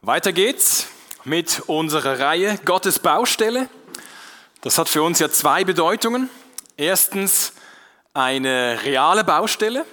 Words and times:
Weiter 0.00 0.32
geht's 0.32 0.86
mit 1.24 1.60
unserer 1.66 2.20
Reihe 2.20 2.56
Gottes 2.64 3.00
Baustelle. 3.00 3.68
Das 4.60 4.78
hat 4.78 4.88
für 4.88 5.02
uns 5.02 5.18
ja 5.18 5.28
zwei 5.28 5.64
Bedeutungen. 5.64 6.30
Erstens 6.76 7.52
eine 8.14 8.78
reale 8.84 9.24
Baustelle. 9.24 9.84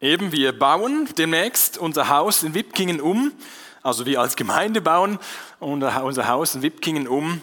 Eben, 0.00 0.32
wir 0.32 0.58
bauen 0.58 1.08
demnächst 1.16 1.78
unser 1.78 2.08
Haus 2.08 2.42
in 2.42 2.54
Wipkingen 2.54 3.00
um. 3.00 3.30
Also 3.84 4.04
wir 4.04 4.20
als 4.20 4.34
Gemeinde 4.34 4.80
bauen 4.80 5.20
unser 5.60 6.26
Haus 6.26 6.56
in 6.56 6.62
Wipkingen 6.62 7.06
um. 7.06 7.40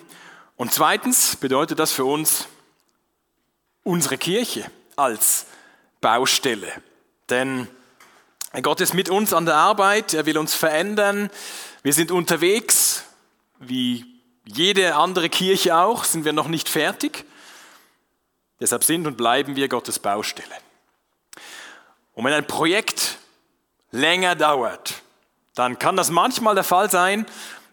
Und 0.57 0.73
zweitens 0.73 1.37
bedeutet 1.37 1.79
das 1.79 1.93
für 1.93 2.03
uns 2.03 2.49
unsere 3.83 4.17
Kirche 4.17 4.69
als 4.97 5.45
Baustelle. 6.01 6.67
Denn 7.29 7.69
Gott 8.61 8.81
ist 8.81 8.93
mit 8.93 9.09
uns 9.09 9.33
an 9.33 9.45
der 9.45 9.55
Arbeit, 9.55 10.13
er 10.13 10.25
will 10.25 10.37
uns 10.37 10.53
verändern. 10.53 11.29
Wir 11.87 11.93
sind 11.93 12.11
unterwegs, 12.11 13.05
wie 13.59 14.03
jede 14.43 14.97
andere 14.97 15.29
Kirche 15.29 15.77
auch, 15.77 16.03
sind 16.03 16.25
wir 16.25 16.33
noch 16.33 16.49
nicht 16.49 16.67
fertig. 16.67 17.23
Deshalb 18.59 18.83
sind 18.83 19.07
und 19.07 19.15
bleiben 19.15 19.55
wir 19.55 19.69
Gottes 19.69 19.97
Baustelle. 19.97 20.53
Und 22.13 22.25
wenn 22.25 22.33
ein 22.33 22.45
Projekt 22.45 23.19
länger 23.91 24.35
dauert, 24.35 24.95
dann 25.55 25.79
kann 25.79 25.95
das 25.95 26.11
manchmal 26.11 26.55
der 26.55 26.65
Fall 26.65 26.91
sein, 26.91 27.25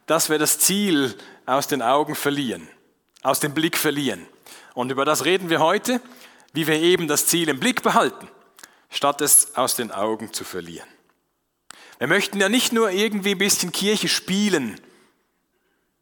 dass 0.07 0.31
wir 0.31 0.39
das 0.39 0.61
Ziel 0.61 1.19
aus 1.45 1.67
den 1.67 1.83
Augen 1.83 2.15
verlieren, 2.15 2.69
aus 3.25 3.41
dem 3.41 3.53
Blick 3.53 3.77
verlieren. 3.77 4.25
Und 4.75 4.93
über 4.93 5.05
das 5.05 5.25
reden 5.25 5.51
wir 5.51 5.59
heute, 5.59 6.01
wie 6.53 6.69
wir 6.69 6.81
eben 6.81 7.09
das 7.09 7.27
Ziel 7.27 7.49
im 7.49 7.59
Blick 7.59 7.83
behalten 7.83 8.29
statt 8.91 9.21
es 9.23 9.57
aus 9.57 9.75
den 9.75 9.91
Augen 9.91 10.33
zu 10.33 10.45
verlieren. 10.45 10.94
Wir 11.99 12.09
möchten 12.09 12.41
ja 12.41 12.49
nicht 12.49 12.73
nur 12.73 12.91
irgendwie 12.91 13.33
ein 13.33 13.39
bisschen 13.39 13.73
Kirche 13.73 14.09
spielen, 14.09 14.81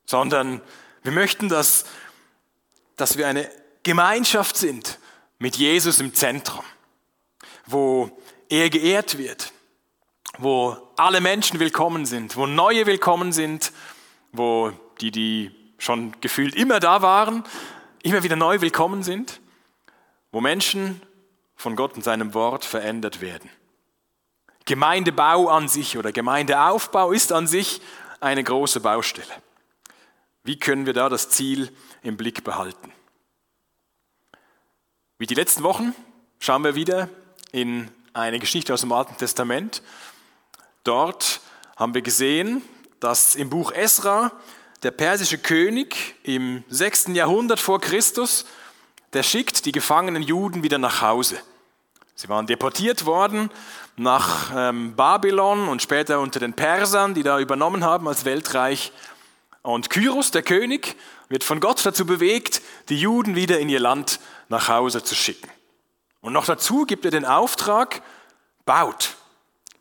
sondern 0.07 0.61
wir 1.03 1.13
möchten, 1.13 1.49
dass, 1.49 1.85
dass 2.97 3.19
wir 3.19 3.27
eine 3.27 3.51
Gemeinschaft 3.83 4.57
sind 4.57 4.99
mit 5.39 5.57
Jesus 5.57 6.01
im 6.01 6.15
Zentrum, 6.15 6.65
wo 7.67 8.23
er 8.49 8.71
geehrt 8.71 9.19
wird, 9.19 9.53
wo 10.39 10.77
alle 10.97 11.21
Menschen 11.21 11.61
willkommen 11.61 12.07
sind, 12.07 12.37
wo 12.37 12.47
neue 12.47 12.87
willkommen 12.87 13.33
sind, 13.33 13.73
wo 14.33 14.73
die, 15.01 15.11
die 15.11 15.51
schon 15.79 16.19
gefühlt 16.21 16.55
immer 16.55 16.81
da 16.81 17.03
waren, 17.03 17.45
immer 18.03 18.23
wieder 18.23 18.37
neu 18.37 18.61
willkommen 18.61 19.03
sind, 19.03 19.41
wo 20.31 20.41
Menschen 20.41 21.03
von 21.57 21.77
Gott 21.77 21.95
und 21.95 22.03
seinem 22.03 22.35
Wort 22.35 22.65
verändert 22.65 23.21
werden. 23.21 23.51
Gemeindebau 24.65 25.49
an 25.49 25.69
sich 25.69 25.99
oder 25.99 26.13
Gemeindeaufbau 26.13 27.13
ist 27.13 27.33
an 27.33 27.47
sich 27.47 27.81
eine 28.21 28.45
große 28.45 28.81
Baustelle. 28.81 29.33
Wie 30.45 30.59
können 30.59 30.87
wir 30.87 30.93
da 30.93 31.09
das 31.09 31.29
Ziel 31.29 31.71
im 32.03 32.17
Blick 32.17 32.45
behalten? 32.45 32.93
Wie 35.19 35.27
die 35.27 35.35
letzten 35.35 35.63
Wochen 35.63 35.95
schauen 36.39 36.65
wir 36.65 36.75
wieder 36.75 37.09
in 37.53 37.91
eine 38.13 38.39
Geschichte 38.39 38.75
aus 38.75 38.81
dem 38.81 38.93
Alten 38.93 39.17
Testament. 39.17 39.83
Dort 40.85 41.41
haben 41.77 41.95
wir 41.95 42.03
gesehen, 42.03 42.63
dass 43.01 43.35
im 43.35 43.51
Buch 43.51 43.73
Esra 43.73 44.33
der 44.83 44.91
persische 44.91 45.39
König 45.39 46.17
im 46.25 46.65
6. 46.69 47.09
Jahrhundert 47.09 47.61
vor 47.61 47.81
Christus, 47.81 48.47
der 49.13 49.23
schickt 49.23 49.65
die 49.65 49.73
gefangenen 49.73 50.23
Juden 50.23 50.63
wieder 50.63 50.79
nach 50.79 51.03
Hause. 51.03 51.39
Sie 52.23 52.29
waren 52.29 52.47
deportiert 52.47 53.05
worden 53.05 53.51
nach 53.97 54.53
ähm, 54.55 54.95
Babylon 54.95 55.67
und 55.67 55.83
später 55.83 56.21
unter 56.21 56.39
den 56.39 56.53
Persern, 56.53 57.15
die 57.15 57.25
da 57.25 57.41
übernommen 57.41 57.83
haben 57.83 58.07
als 58.07 58.25
Weltreich. 58.25 58.93
Und 59.63 59.91
Kyros, 59.91 60.31
der 60.31 60.45
König, 60.45 60.95
wird 61.29 61.43
von 61.43 61.59
Gott 61.59 61.85
dazu 61.85 62.07
bewegt, 62.07 62.63
die 62.91 62.97
Juden 62.97 63.35
wieder 63.35 63.59
in 63.59 63.69
ihr 63.69 63.81
Land 63.81 64.21
nach 64.49 64.69
Hause 64.69 65.03
zu 65.03 65.17
schicken. 65.17 65.51
Und 66.21 66.33
noch 66.33 66.45
dazu 66.45 66.87
gibt 66.87 67.05
er 67.05 67.11
den 67.11 67.25
Auftrag, 67.25 68.03
baut, 68.67 69.17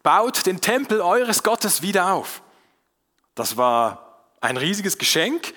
baut 0.02 0.48
den 0.48 0.62
Tempel 0.62 1.00
eures 1.00 1.44
Gottes 1.44 1.84
wieder 1.84 2.12
auf. 2.12 2.42
Das 3.36 3.56
war 3.56 4.24
ein 4.42 4.58
riesiges 4.58 4.98
Geschenk, 4.98 5.54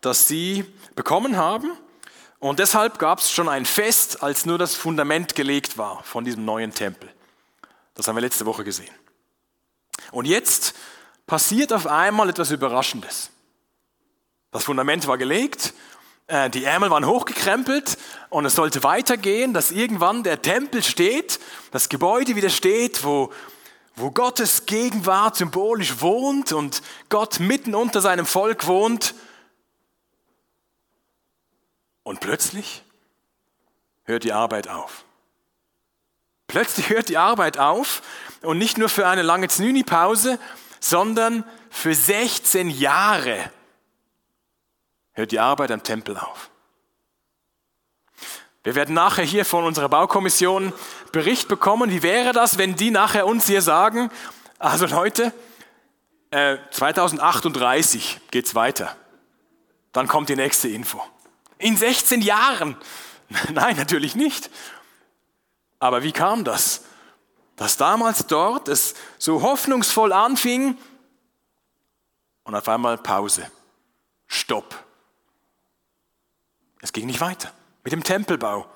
das 0.00 0.28
sie 0.28 0.64
bekommen 0.94 1.36
haben. 1.36 1.72
Und 2.40 2.58
deshalb 2.58 2.98
gab 2.98 3.20
es 3.20 3.30
schon 3.30 3.48
ein 3.48 3.66
Fest, 3.66 4.22
als 4.22 4.46
nur 4.46 4.58
das 4.58 4.74
Fundament 4.74 5.34
gelegt 5.34 5.76
war 5.78 6.02
von 6.02 6.24
diesem 6.24 6.44
neuen 6.44 6.72
Tempel. 6.72 7.08
Das 7.94 8.08
haben 8.08 8.16
wir 8.16 8.22
letzte 8.22 8.46
Woche 8.46 8.64
gesehen. 8.64 8.94
Und 10.10 10.26
jetzt 10.26 10.74
passiert 11.26 11.72
auf 11.72 11.86
einmal 11.86 12.30
etwas 12.30 12.50
Überraschendes. 12.50 13.30
Das 14.50 14.64
Fundament 14.64 15.06
war 15.06 15.18
gelegt, 15.18 15.74
äh, 16.26 16.48
die 16.48 16.64
Ärmel 16.64 16.90
waren 16.90 17.06
hochgekrempelt 17.06 17.98
und 18.30 18.46
es 18.46 18.54
sollte 18.54 18.82
weitergehen, 18.82 19.52
dass 19.52 19.70
irgendwann 19.70 20.22
der 20.22 20.40
Tempel 20.40 20.82
steht, 20.82 21.40
das 21.72 21.90
Gebäude 21.90 22.36
wieder 22.36 22.50
steht, 22.50 23.04
wo, 23.04 23.32
wo 23.96 24.10
Gottes 24.10 24.64
Gegenwart 24.64 25.36
symbolisch 25.36 26.00
wohnt 26.00 26.52
und 26.52 26.82
Gott 27.10 27.38
mitten 27.38 27.74
unter 27.74 28.00
seinem 28.00 28.26
Volk 28.26 28.66
wohnt. 28.66 29.14
Und 32.10 32.18
plötzlich 32.18 32.82
hört 34.02 34.24
die 34.24 34.32
Arbeit 34.32 34.66
auf. 34.66 35.04
Plötzlich 36.48 36.88
hört 36.88 37.08
die 37.08 37.16
Arbeit 37.16 37.56
auf 37.56 38.02
und 38.42 38.58
nicht 38.58 38.78
nur 38.78 38.88
für 38.88 39.06
eine 39.06 39.22
lange 39.22 39.46
Znüni-Pause, 39.46 40.40
sondern 40.80 41.44
für 41.70 41.94
16 41.94 42.68
Jahre 42.68 43.52
hört 45.12 45.30
die 45.30 45.38
Arbeit 45.38 45.70
am 45.70 45.84
Tempel 45.84 46.18
auf. 46.18 46.50
Wir 48.64 48.74
werden 48.74 48.96
nachher 48.96 49.24
hier 49.24 49.44
von 49.44 49.62
unserer 49.62 49.88
Baukommission 49.88 50.72
Bericht 51.12 51.46
bekommen. 51.46 51.92
Wie 51.92 52.02
wäre 52.02 52.32
das, 52.32 52.58
wenn 52.58 52.74
die 52.74 52.90
nachher 52.90 53.24
uns 53.24 53.46
hier 53.46 53.62
sagen, 53.62 54.10
also 54.58 54.84
Leute, 54.86 55.32
äh, 56.32 56.56
2038 56.72 58.20
geht's 58.32 58.56
weiter. 58.56 58.96
Dann 59.92 60.08
kommt 60.08 60.28
die 60.28 60.34
nächste 60.34 60.66
Info. 60.66 61.00
In 61.60 61.76
16 61.76 62.22
Jahren. 62.22 62.76
Nein, 63.52 63.76
natürlich 63.76 64.16
nicht. 64.16 64.50
Aber 65.78 66.02
wie 66.02 66.12
kam 66.12 66.44
das? 66.44 66.82
Dass 67.56 67.76
damals 67.76 68.26
dort 68.26 68.68
es 68.68 68.94
so 69.18 69.42
hoffnungsvoll 69.42 70.12
anfing 70.12 70.76
und 72.44 72.54
auf 72.54 72.68
einmal 72.68 72.98
Pause. 72.98 73.50
Stopp. 74.26 74.84
Es 76.80 76.92
ging 76.92 77.06
nicht 77.06 77.20
weiter 77.20 77.52
mit 77.84 77.92
dem 77.92 78.02
Tempelbau. 78.02 78.66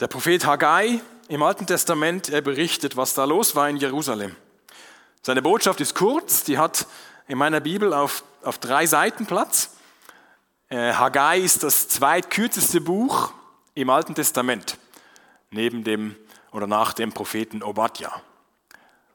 Der 0.00 0.06
Prophet 0.06 0.46
Haggai 0.46 1.00
im 1.28 1.42
Alten 1.42 1.66
Testament, 1.66 2.28
er 2.28 2.40
berichtet, 2.40 2.96
was 2.96 3.14
da 3.14 3.24
los 3.24 3.54
war 3.54 3.68
in 3.68 3.76
Jerusalem. 3.76 4.36
Seine 5.22 5.42
Botschaft 5.42 5.80
ist 5.80 5.94
kurz, 5.94 6.44
die 6.44 6.58
hat 6.58 6.86
in 7.26 7.38
meiner 7.38 7.60
Bibel 7.60 7.92
auf, 7.92 8.22
auf 8.42 8.58
drei 8.58 8.86
Seiten 8.86 9.26
Platz. 9.26 9.75
Äh, 10.68 10.94
Haggai 10.94 11.38
ist 11.38 11.62
das 11.62 11.88
zweitkürzeste 11.88 12.80
Buch 12.80 13.32
im 13.74 13.88
Alten 13.88 14.16
Testament, 14.16 14.78
neben 15.50 15.84
dem 15.84 16.16
oder 16.50 16.66
nach 16.66 16.92
dem 16.92 17.12
Propheten 17.12 17.62
Obadja. 17.62 18.10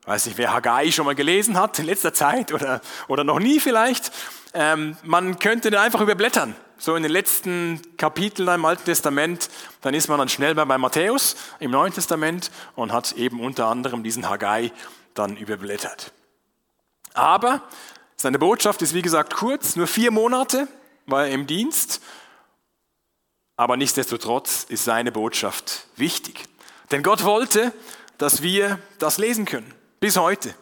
Weiß 0.05 0.27
nicht, 0.27 0.37
wer 0.37 0.53
Haggai 0.53 0.91
schon 0.91 1.05
mal 1.05 1.15
gelesen 1.15 1.59
hat 1.59 1.77
in 1.77 1.85
letzter 1.85 2.13
Zeit 2.13 2.53
oder, 2.53 2.79
oder 3.09 3.25
noch 3.25 3.39
nie 3.39 3.59
vielleicht. 3.59 4.11
Ähm, 4.53 4.95
man 5.03 5.39
könnte 5.39 5.69
den 5.71 5.79
einfach 5.79 5.99
überblättern. 5.99 6.55
So 6.77 6.95
in 6.95 7.03
den 7.03 7.11
letzten 7.11 7.81
Kapiteln 7.97 8.47
im 8.47 8.65
Alten 8.65 8.85
Testament, 8.85 9.49
dann 9.81 9.93
ist 9.93 10.07
man 10.07 10.19
dann 10.19 10.29
schnell 10.29 10.55
bei 10.55 10.65
Matthäus 10.77 11.35
im 11.59 11.71
Neuen 11.71 11.93
Testament 11.93 12.49
und 12.75 12.93
hat 12.93 13.11
eben 13.13 13.41
unter 13.41 13.67
anderem 13.67 14.03
diesen 14.03 14.29
Haggai 14.29 14.71
dann 15.13 15.35
überblättert. 15.35 16.13
Aber 17.13 17.61
seine 18.15 18.39
Botschaft 18.39 18.81
ist 18.81 18.93
wie 18.93 19.01
gesagt 19.01 19.35
kurz, 19.35 19.75
nur 19.75 19.87
vier 19.87 20.11
Monate 20.11 20.69
war 21.05 21.25
er 21.25 21.31
im 21.31 21.47
Dienst, 21.47 22.01
aber 23.55 23.77
nichtsdestotrotz 23.77 24.65
ist 24.69 24.85
seine 24.85 25.11
Botschaft 25.11 25.87
wichtig. 25.95 26.45
Denn 26.91 27.03
Gott 27.03 27.23
wollte, 27.23 27.73
dass 28.17 28.41
wir 28.41 28.79
das 28.99 29.17
lesen 29.17 29.45
können, 29.45 29.73
bis 29.99 30.17
heute. 30.17 30.53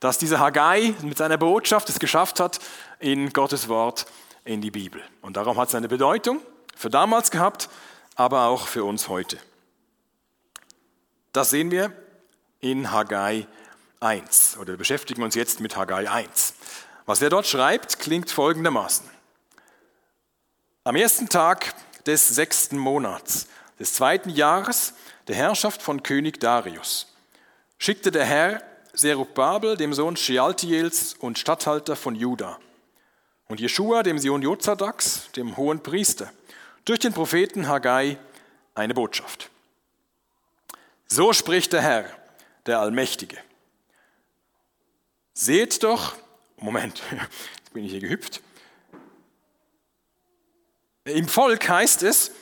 Dass 0.00 0.18
dieser 0.18 0.38
Haggai 0.38 0.94
mit 1.02 1.18
seiner 1.18 1.38
Botschaft 1.38 1.88
es 1.88 1.98
geschafft 1.98 2.40
hat, 2.40 2.60
in 2.98 3.32
Gottes 3.32 3.68
Wort 3.68 4.06
in 4.44 4.60
die 4.60 4.70
Bibel. 4.70 5.02
Und 5.22 5.36
darum 5.36 5.56
hat 5.58 5.68
es 5.68 5.74
eine 5.74 5.88
Bedeutung 5.88 6.40
für 6.74 6.90
damals 6.90 7.30
gehabt, 7.30 7.68
aber 8.14 8.46
auch 8.46 8.66
für 8.66 8.84
uns 8.84 9.08
heute. 9.08 9.38
Das 11.32 11.50
sehen 11.50 11.70
wir 11.70 11.92
in 12.60 12.92
Haggai 12.92 13.46
1 14.00 14.56
oder 14.58 14.72
wir 14.72 14.78
beschäftigen 14.78 15.22
uns 15.22 15.34
jetzt 15.34 15.60
mit 15.60 15.76
Haggai 15.76 16.08
1. 16.08 16.54
Was 17.06 17.22
er 17.22 17.30
dort 17.30 17.46
schreibt, 17.46 17.98
klingt 17.98 18.30
folgendermaßen. 18.30 19.15
Am 20.86 20.94
ersten 20.94 21.28
Tag 21.28 21.74
des 22.06 22.28
sechsten 22.28 22.78
Monats 22.78 23.48
des 23.80 23.94
zweiten 23.94 24.30
Jahres 24.30 24.94
der 25.26 25.34
Herrschaft 25.34 25.82
von 25.82 26.04
König 26.04 26.38
Darius 26.38 27.12
schickte 27.76 28.12
der 28.12 28.24
Herr 28.24 28.62
Zerubabel, 28.94 29.76
dem 29.76 29.92
Sohn 29.92 30.16
Shealtiels 30.16 31.14
und 31.14 31.40
Statthalter 31.40 31.96
von 31.96 32.14
Juda. 32.14 32.60
Und 33.48 33.58
Jeschua, 33.58 34.04
dem 34.04 34.20
Sohn 34.20 34.42
Jozadaks, 34.42 35.28
dem 35.32 35.56
hohen 35.56 35.82
Priester, 35.82 36.30
durch 36.84 37.00
den 37.00 37.12
Propheten 37.12 37.66
Haggai 37.66 38.16
eine 38.76 38.94
Botschaft. 38.94 39.50
So 41.08 41.32
spricht 41.32 41.72
der 41.72 41.82
Herr, 41.82 42.04
der 42.66 42.78
Allmächtige. 42.78 43.38
Seht 45.34 45.82
doch, 45.82 46.14
Moment, 46.58 47.02
jetzt 47.10 47.72
bin 47.72 47.84
ich 47.84 47.90
hier 47.90 48.00
gehüpft. 48.00 48.40
Im 51.06 51.28
Volk 51.28 51.68
heißt 51.68 52.02
es, 52.02 52.32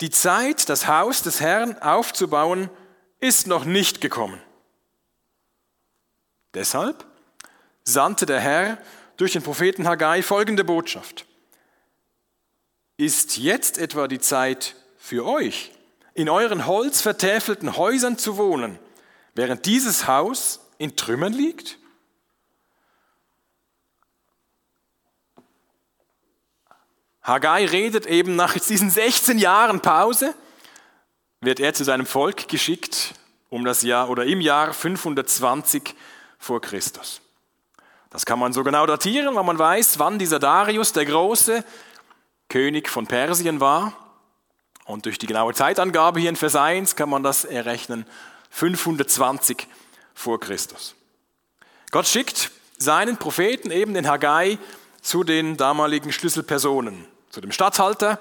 die 0.00 0.10
Zeit, 0.10 0.68
das 0.68 0.86
Haus 0.86 1.22
des 1.22 1.40
Herrn 1.40 1.76
aufzubauen, 1.78 2.70
ist 3.18 3.48
noch 3.48 3.64
nicht 3.64 4.00
gekommen. 4.00 4.40
Deshalb 6.54 7.04
sandte 7.82 8.26
der 8.26 8.40
Herr 8.40 8.78
durch 9.16 9.32
den 9.32 9.42
Propheten 9.42 9.88
Haggai 9.88 10.22
folgende 10.22 10.62
Botschaft. 10.62 11.26
Ist 12.96 13.38
jetzt 13.38 13.76
etwa 13.78 14.06
die 14.06 14.20
Zeit 14.20 14.76
für 14.98 15.26
euch, 15.26 15.72
in 16.14 16.28
euren 16.28 16.66
holzvertäfelten 16.66 17.76
Häusern 17.76 18.18
zu 18.18 18.36
wohnen, 18.36 18.78
während 19.34 19.66
dieses 19.66 20.06
Haus 20.06 20.60
in 20.78 20.94
Trümmern 20.94 21.32
liegt? 21.32 21.78
Haggai 27.22 27.66
redet 27.66 28.06
eben 28.06 28.36
nach 28.36 28.54
diesen 28.58 28.90
16 28.90 29.38
Jahren 29.38 29.80
Pause, 29.80 30.34
wird 31.40 31.60
er 31.60 31.74
zu 31.74 31.84
seinem 31.84 32.06
Volk 32.06 32.48
geschickt 32.48 33.14
um 33.48 33.64
das 33.66 33.82
Jahr 33.82 34.08
oder 34.08 34.24
im 34.24 34.40
Jahr 34.40 34.72
520 34.72 35.94
vor 36.38 36.60
Christus. 36.62 37.20
Das 38.08 38.24
kann 38.24 38.38
man 38.38 38.52
so 38.52 38.64
genau 38.64 38.86
datieren, 38.86 39.34
weil 39.34 39.44
man 39.44 39.58
weiß, 39.58 39.98
wann 39.98 40.18
dieser 40.18 40.38
Darius 40.38 40.92
der 40.94 41.04
Große 41.04 41.62
König 42.48 42.88
von 42.88 43.06
Persien 43.06 43.60
war. 43.60 43.92
Und 44.84 45.04
durch 45.04 45.18
die 45.18 45.26
genaue 45.26 45.54
Zeitangabe 45.54 46.20
hier 46.20 46.30
in 46.30 46.36
Vers 46.36 46.56
1 46.56 46.96
kann 46.96 47.08
man 47.08 47.22
das 47.22 47.44
errechnen, 47.44 48.06
520 48.50 49.66
vor 50.14 50.40
Christus. 50.40 50.94
Gott 51.90 52.06
schickt 52.06 52.50
seinen 52.78 53.16
Propheten, 53.16 53.70
eben 53.70 53.94
den 53.94 54.08
Haggai, 54.08 54.58
zu 55.02 55.24
den 55.24 55.56
damaligen 55.56 56.12
Schlüsselpersonen, 56.12 57.06
zu 57.32 57.40
dem 57.40 57.50
Statthalter, 57.50 58.20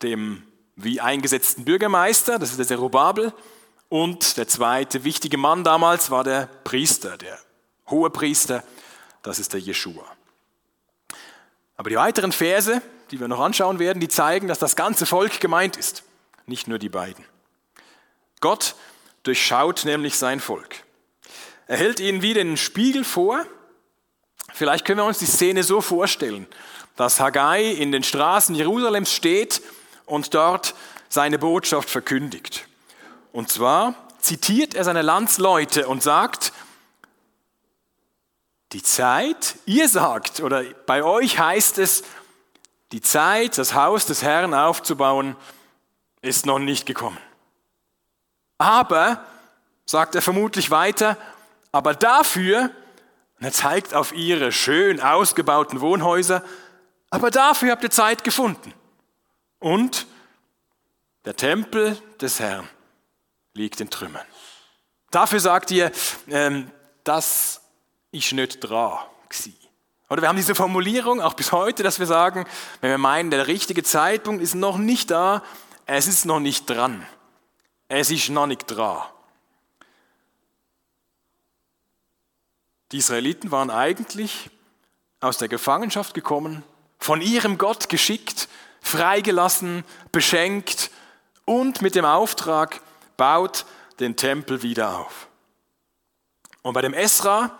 dem 0.00 0.44
wie 0.76 1.00
eingesetzten 1.00 1.64
Bürgermeister, 1.64 2.38
das 2.38 2.50
ist 2.50 2.58
der 2.58 2.66
Zerubabel, 2.66 3.34
und 3.88 4.36
der 4.36 4.46
zweite 4.46 5.02
wichtige 5.02 5.36
Mann 5.36 5.64
damals 5.64 6.10
war 6.10 6.22
der 6.22 6.48
Priester, 6.62 7.18
der 7.18 7.36
hohe 7.90 8.10
Priester, 8.10 8.62
das 9.22 9.40
ist 9.40 9.52
der 9.54 9.60
Jeschua. 9.60 10.04
Aber 11.76 11.90
die 11.90 11.96
weiteren 11.96 12.30
Verse, 12.30 12.80
die 13.10 13.18
wir 13.18 13.26
noch 13.26 13.40
anschauen 13.40 13.80
werden, 13.80 13.98
die 13.98 14.08
zeigen, 14.08 14.46
dass 14.46 14.60
das 14.60 14.76
ganze 14.76 15.04
Volk 15.04 15.40
gemeint 15.40 15.76
ist, 15.76 16.04
nicht 16.46 16.68
nur 16.68 16.78
die 16.78 16.88
beiden. 16.88 17.24
Gott 18.40 18.76
durchschaut 19.24 19.84
nämlich 19.84 20.16
sein 20.16 20.38
Volk. 20.38 20.84
Er 21.66 21.76
hält 21.76 21.98
ihnen 21.98 22.22
wie 22.22 22.34
den 22.34 22.56
Spiegel 22.56 23.02
vor. 23.04 23.44
Vielleicht 24.52 24.84
können 24.84 25.00
wir 25.00 25.04
uns 25.04 25.18
die 25.18 25.26
Szene 25.26 25.64
so 25.64 25.80
vorstellen, 25.80 26.46
dass 26.98 27.20
Haggai 27.20 27.62
in 27.62 27.92
den 27.92 28.02
Straßen 28.02 28.56
Jerusalems 28.56 29.12
steht 29.12 29.62
und 30.04 30.34
dort 30.34 30.74
seine 31.08 31.38
Botschaft 31.38 31.88
verkündigt. 31.88 32.66
Und 33.30 33.52
zwar 33.52 33.94
zitiert 34.18 34.74
er 34.74 34.82
seine 34.82 35.02
Landsleute 35.02 35.86
und 35.86 36.02
sagt, 36.02 36.52
die 38.72 38.82
Zeit, 38.82 39.54
ihr 39.64 39.88
sagt, 39.88 40.40
oder 40.40 40.64
bei 40.86 41.04
euch 41.04 41.38
heißt 41.38 41.78
es, 41.78 42.02
die 42.90 43.00
Zeit, 43.00 43.58
das 43.58 43.74
Haus 43.74 44.04
des 44.04 44.24
Herrn 44.24 44.52
aufzubauen, 44.52 45.36
ist 46.20 46.46
noch 46.46 46.58
nicht 46.58 46.84
gekommen. 46.84 47.18
Aber, 48.58 49.24
sagt 49.86 50.16
er 50.16 50.22
vermutlich 50.22 50.72
weiter, 50.72 51.16
aber 51.70 51.94
dafür, 51.94 52.72
und 53.38 53.46
er 53.46 53.52
zeigt 53.52 53.94
auf 53.94 54.12
ihre 54.12 54.50
schön 54.50 55.00
ausgebauten 55.00 55.80
Wohnhäuser, 55.80 56.42
aber 57.10 57.30
dafür 57.30 57.72
habt 57.72 57.82
ihr 57.82 57.90
Zeit 57.90 58.24
gefunden. 58.24 58.72
Und 59.58 60.06
der 61.24 61.36
Tempel 61.36 62.00
des 62.20 62.40
Herrn 62.40 62.68
liegt 63.54 63.80
in 63.80 63.90
Trümmern. 63.90 64.26
Dafür 65.10 65.40
sagt 65.40 65.70
ihr, 65.70 65.90
ähm, 66.28 66.70
das 67.04 67.60
ist 68.12 68.32
nicht 68.32 68.60
dran 68.60 68.98
gewesen. 69.28 69.56
Oder 70.10 70.22
wir 70.22 70.28
haben 70.28 70.36
diese 70.36 70.54
Formulierung 70.54 71.20
auch 71.20 71.34
bis 71.34 71.52
heute, 71.52 71.82
dass 71.82 71.98
wir 71.98 72.06
sagen, 72.06 72.46
wenn 72.80 72.90
wir 72.90 72.98
meinen, 72.98 73.30
der 73.30 73.46
richtige 73.46 73.82
Zeitpunkt 73.82 74.42
ist 74.42 74.54
noch 74.54 74.78
nicht 74.78 75.10
da, 75.10 75.42
es 75.84 76.06
ist 76.06 76.24
noch 76.24 76.40
nicht 76.40 76.68
dran. 76.68 77.06
Es 77.88 78.10
ist 78.10 78.28
noch 78.30 78.46
nicht 78.46 78.66
dran. 78.66 79.02
Die 82.92 82.98
Israeliten 82.98 83.50
waren 83.50 83.70
eigentlich 83.70 84.50
aus 85.20 85.36
der 85.36 85.48
Gefangenschaft 85.48 86.14
gekommen, 86.14 86.62
von 86.98 87.20
ihrem 87.20 87.58
Gott 87.58 87.88
geschickt, 87.88 88.48
freigelassen, 88.80 89.84
beschenkt 90.12 90.90
und 91.44 91.82
mit 91.82 91.94
dem 91.94 92.04
Auftrag, 92.04 92.80
baut 93.16 93.64
den 94.00 94.16
Tempel 94.16 94.62
wieder 94.62 94.98
auf. 94.98 95.28
Und 96.62 96.74
bei 96.74 96.82
dem 96.82 96.94
Esra, 96.94 97.58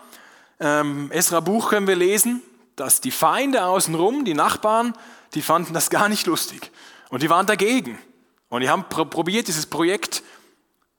ähm, 0.59 1.11
Esra-Buch 1.11 1.69
können 1.69 1.87
wir 1.87 1.95
lesen, 1.95 2.41
dass 2.75 3.01
die 3.01 3.11
Feinde 3.11 3.65
außenrum, 3.65 4.25
die 4.25 4.33
Nachbarn, 4.33 4.93
die 5.33 5.41
fanden 5.41 5.73
das 5.73 5.89
gar 5.89 6.09
nicht 6.09 6.27
lustig. 6.27 6.71
Und 7.09 7.23
die 7.23 7.29
waren 7.29 7.45
dagegen. 7.45 7.99
Und 8.49 8.61
die 8.61 8.69
haben 8.69 8.87
probiert, 8.89 9.47
dieses 9.47 9.65
Projekt 9.65 10.23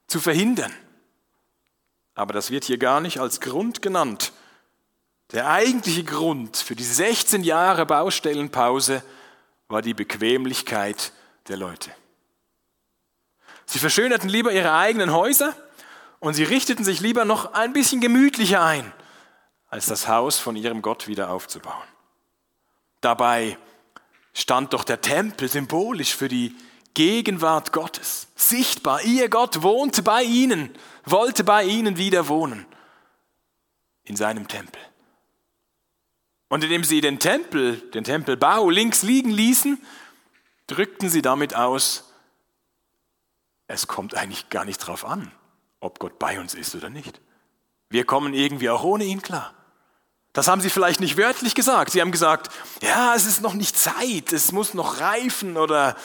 zu 0.07 0.21
verhindern. 0.21 0.73
Aber 2.15 2.33
das 2.33 2.51
wird 2.51 2.65
hier 2.65 2.79
gar 2.79 3.01
nicht 3.01 3.19
als 3.19 3.41
Grund 3.41 3.83
genannt. 3.83 4.33
Der 5.33 5.49
eigentliche 5.49 6.03
Grund 6.03 6.57
für 6.57 6.75
diese 6.75 6.95
16 6.95 7.45
Jahre 7.45 7.87
Baustellenpause 7.87 9.03
war 9.69 9.81
die 9.81 9.95
Bequemlichkeit 9.95 11.13
der 11.47 11.57
Leute. 11.57 11.91
Sie 13.65 13.79
verschönerten 13.79 14.29
lieber 14.29 14.53
ihre 14.53 14.73
eigenen 14.73 15.13
Häuser 15.13 15.55
und 16.19 16.35
sie 16.35 16.43
richteten 16.43 16.85
sich 16.85 17.01
lieber 17.01 17.25
noch 17.25 17.55
ein 17.55 17.73
bisschen 17.73 18.01
gemütlicher 18.01 18.61
ein, 18.61 18.93
als 19.69 19.87
das 19.87 20.09
Haus 20.09 20.39
von 20.39 20.57
ihrem 20.57 20.83
Gott 20.83 21.07
wieder 21.07 21.31
aufzubauen. 21.31 21.87
Dabei 23.01 23.57
stand 24.35 24.73
doch 24.73 24.83
der 24.83 25.01
Tempel 25.01 25.49
symbolisch 25.49 26.17
für 26.17 26.29
die 26.29 26.57
Gegenwart 26.95 27.73
Gottes. 27.73 28.27
Sichtbar, 28.35 29.03
ihr 29.03 29.29
Gott 29.29 29.63
wohnte 29.63 30.03
bei 30.03 30.25
ihnen, 30.25 30.75
wollte 31.05 31.45
bei 31.45 31.63
ihnen 31.63 31.97
wieder 31.97 32.27
wohnen, 32.27 32.67
in 34.03 34.17
seinem 34.17 34.49
Tempel. 34.49 34.81
Und 36.51 36.65
indem 36.65 36.83
sie 36.83 37.01
den 37.01 37.21
Tempel, 37.21 37.77
den 37.77 38.03
Tempelbau 38.03 38.71
links 38.71 39.03
liegen 39.03 39.31
ließen, 39.31 39.81
drückten 40.67 41.09
sie 41.09 41.23
damit 41.23 41.55
aus, 41.55 42.13
es 43.69 43.87
kommt 43.87 44.17
eigentlich 44.17 44.51
gar 44.51 44.65
nicht 44.65 44.79
drauf 44.79 45.05
an, 45.05 45.31
ob 45.79 46.01
Gott 46.01 46.19
bei 46.19 46.41
uns 46.41 46.55
ist 46.55 46.75
oder 46.75 46.91
nicht. 46.91 47.21
Wir 47.89 48.05
kommen 48.05 48.35
irgendwie 48.35 48.69
auch 48.69 48.83
ohne 48.83 49.05
ihn 49.05 49.23
klar. 49.23 49.55
Das 50.33 50.49
haben 50.49 50.61
sie 50.61 50.71
vielleicht 50.71 50.99
nicht 50.99 51.17
wörtlich 51.17 51.55
gesagt. 51.55 51.93
Sie 51.93 52.01
haben 52.01 52.11
gesagt, 52.11 52.53
ja, 52.83 53.15
es 53.15 53.27
ist 53.27 53.43
noch 53.43 53.55
nicht 53.55 53.79
Zeit, 53.79 54.33
es 54.33 54.51
muss 54.51 54.75
noch 54.75 54.99
reifen 55.01 55.57
oder 55.57 55.97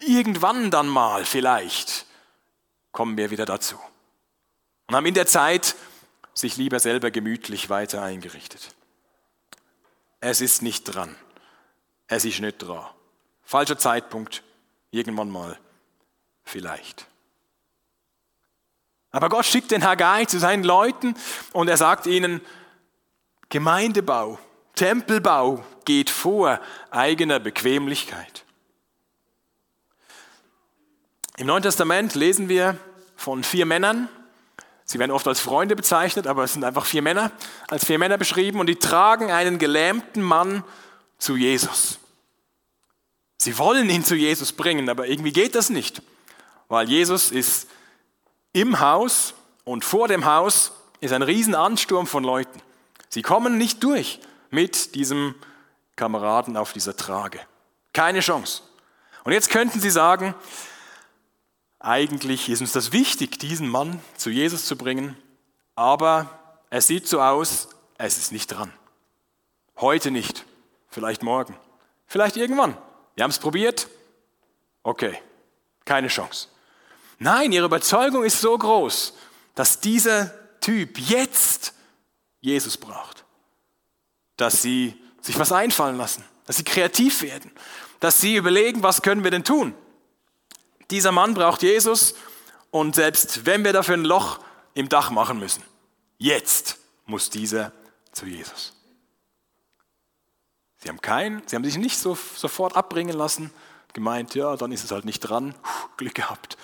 irgendwann 0.00 0.70
dann 0.70 0.86
mal 0.86 1.24
vielleicht 1.24 2.06
kommen 2.92 3.16
wir 3.16 3.30
wieder 3.30 3.46
dazu. 3.46 3.76
Und 4.86 4.94
haben 4.94 5.06
in 5.06 5.14
der 5.14 5.26
Zeit 5.26 5.74
sich 6.34 6.56
lieber 6.56 6.78
selber 6.78 7.10
gemütlich 7.10 7.68
weiter 7.68 8.00
eingerichtet. 8.00 8.76
Es 10.20 10.40
ist 10.40 10.62
nicht 10.62 10.84
dran. 10.84 11.14
Es 12.06 12.24
ist 12.24 12.40
nicht 12.40 12.58
dran. 12.58 12.86
Falscher 13.42 13.78
Zeitpunkt, 13.78 14.42
irgendwann 14.90 15.30
mal 15.30 15.58
vielleicht. 16.44 17.06
Aber 19.10 19.28
Gott 19.28 19.46
schickt 19.46 19.70
den 19.70 19.84
Haggai 19.84 20.24
zu 20.26 20.38
seinen 20.38 20.64
Leuten 20.64 21.14
und 21.52 21.68
er 21.68 21.76
sagt 21.76 22.06
ihnen, 22.06 22.40
Gemeindebau, 23.48 24.38
Tempelbau 24.74 25.64
geht 25.84 26.10
vor 26.10 26.60
eigener 26.90 27.40
Bequemlichkeit. 27.40 28.44
Im 31.38 31.46
Neuen 31.46 31.62
Testament 31.62 32.14
lesen 32.14 32.48
wir 32.48 32.76
von 33.16 33.44
vier 33.44 33.64
Männern. 33.64 34.08
Sie 34.90 34.98
werden 34.98 35.12
oft 35.12 35.28
als 35.28 35.38
Freunde 35.38 35.76
bezeichnet, 35.76 36.26
aber 36.26 36.44
es 36.44 36.54
sind 36.54 36.64
einfach 36.64 36.86
vier 36.86 37.02
Männer, 37.02 37.30
als 37.68 37.84
vier 37.84 37.98
Männer 37.98 38.18
beschrieben 38.18 38.58
und 38.58 38.66
die 38.66 38.76
tragen 38.76 39.30
einen 39.30 39.58
gelähmten 39.58 40.22
Mann 40.22 40.64
zu 41.18 41.36
Jesus. 41.36 41.98
Sie 43.36 43.56
wollen 43.58 43.88
ihn 43.88 44.04
zu 44.04 44.16
Jesus 44.16 44.52
bringen, 44.52 44.88
aber 44.88 45.06
irgendwie 45.06 45.32
geht 45.32 45.54
das 45.54 45.70
nicht 45.70 46.02
weil 46.68 46.88
Jesus 46.88 47.30
ist 47.30 47.68
im 48.52 48.80
Haus 48.80 49.34
und 49.64 49.84
vor 49.84 50.08
dem 50.08 50.24
Haus 50.24 50.72
ist 51.00 51.12
ein 51.12 51.22
Riesenansturm 51.22 52.06
von 52.06 52.24
Leuten. 52.24 52.60
Sie 53.08 53.22
kommen 53.22 53.58
nicht 53.58 53.82
durch 53.82 54.20
mit 54.50 54.94
diesem 54.94 55.34
Kameraden 55.96 56.56
auf 56.56 56.72
dieser 56.72 56.96
Trage. 56.96 57.40
Keine 57.92 58.20
Chance. 58.20 58.62
Und 59.24 59.32
jetzt 59.32 59.50
könnten 59.50 59.80
Sie 59.80 59.90
sagen, 59.90 60.34
eigentlich 61.80 62.48
ist 62.48 62.60
uns 62.60 62.72
das 62.72 62.92
wichtig, 62.92 63.38
diesen 63.38 63.68
Mann 63.68 64.00
zu 64.16 64.30
Jesus 64.30 64.66
zu 64.66 64.76
bringen, 64.76 65.16
aber 65.74 66.38
es 66.70 66.86
sieht 66.86 67.06
so 67.06 67.20
aus, 67.20 67.68
es 67.98 68.18
ist 68.18 68.32
nicht 68.32 68.48
dran. 68.48 68.72
Heute 69.76 70.10
nicht, 70.10 70.44
vielleicht 70.88 71.22
morgen, 71.22 71.56
vielleicht 72.06 72.36
irgendwann. 72.36 72.76
Wir 73.14 73.24
haben 73.24 73.30
es 73.30 73.38
probiert, 73.38 73.88
okay, 74.82 75.18
keine 75.84 76.08
Chance. 76.08 76.48
Nein, 77.18 77.52
ihre 77.52 77.66
Überzeugung 77.66 78.24
ist 78.24 78.40
so 78.40 78.56
groß, 78.56 79.14
dass 79.54 79.80
dieser 79.80 80.32
Typ 80.60 80.98
jetzt 80.98 81.74
Jesus 82.40 82.76
braucht. 82.76 83.24
Dass 84.36 84.62
sie 84.62 85.00
sich 85.20 85.38
was 85.38 85.50
einfallen 85.52 85.96
lassen, 85.96 86.24
dass 86.46 86.56
sie 86.56 86.64
kreativ 86.64 87.22
werden, 87.22 87.50
dass 88.00 88.20
sie 88.20 88.36
überlegen, 88.36 88.82
was 88.82 89.02
können 89.02 89.24
wir 89.24 89.30
denn 89.30 89.44
tun. 89.44 89.74
Dieser 90.90 91.12
Mann 91.12 91.34
braucht 91.34 91.62
Jesus 91.62 92.14
und 92.70 92.94
selbst 92.94 93.46
wenn 93.46 93.64
wir 93.64 93.72
dafür 93.72 93.94
ein 93.94 94.04
Loch 94.04 94.40
im 94.74 94.88
Dach 94.88 95.10
machen 95.10 95.38
müssen, 95.38 95.62
jetzt 96.18 96.78
muss 97.06 97.30
dieser 97.30 97.72
zu 98.12 98.26
Jesus. 98.26 98.74
Sie 100.78 100.88
haben 100.88 101.00
kein, 101.00 101.42
sie 101.46 101.56
haben 101.56 101.64
sich 101.64 101.76
nicht 101.76 101.98
so, 101.98 102.14
sofort 102.14 102.76
abbringen 102.76 103.16
lassen, 103.16 103.52
gemeint, 103.92 104.34
ja, 104.34 104.56
dann 104.56 104.72
ist 104.72 104.84
es 104.84 104.90
halt 104.90 105.04
nicht 105.04 105.20
dran, 105.20 105.54
Glück 105.96 106.14
gehabt, 106.14 106.56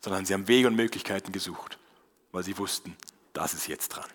sondern 0.00 0.26
sie 0.26 0.34
haben 0.34 0.48
Wege 0.48 0.68
und 0.68 0.76
Möglichkeiten 0.76 1.32
gesucht, 1.32 1.78
weil 2.32 2.42
sie 2.42 2.58
wussten, 2.58 2.96
das 3.32 3.54
ist 3.54 3.68
jetzt 3.68 3.88
dran. 3.88 4.08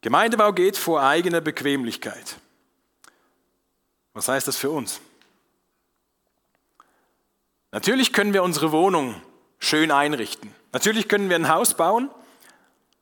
Gemeindebau 0.00 0.52
geht 0.52 0.76
vor 0.76 1.02
eigener 1.02 1.40
Bequemlichkeit. 1.40 2.36
Was 4.14 4.28
heißt 4.28 4.48
das 4.48 4.56
für 4.56 4.70
uns? 4.70 5.00
Natürlich 7.72 8.12
können 8.12 8.32
wir 8.32 8.42
unsere 8.42 8.72
Wohnung 8.72 9.20
schön 9.58 9.92
einrichten. 9.92 10.52
Natürlich 10.72 11.08
können 11.08 11.28
wir 11.28 11.36
ein 11.36 11.48
Haus 11.48 11.74
bauen. 11.74 12.10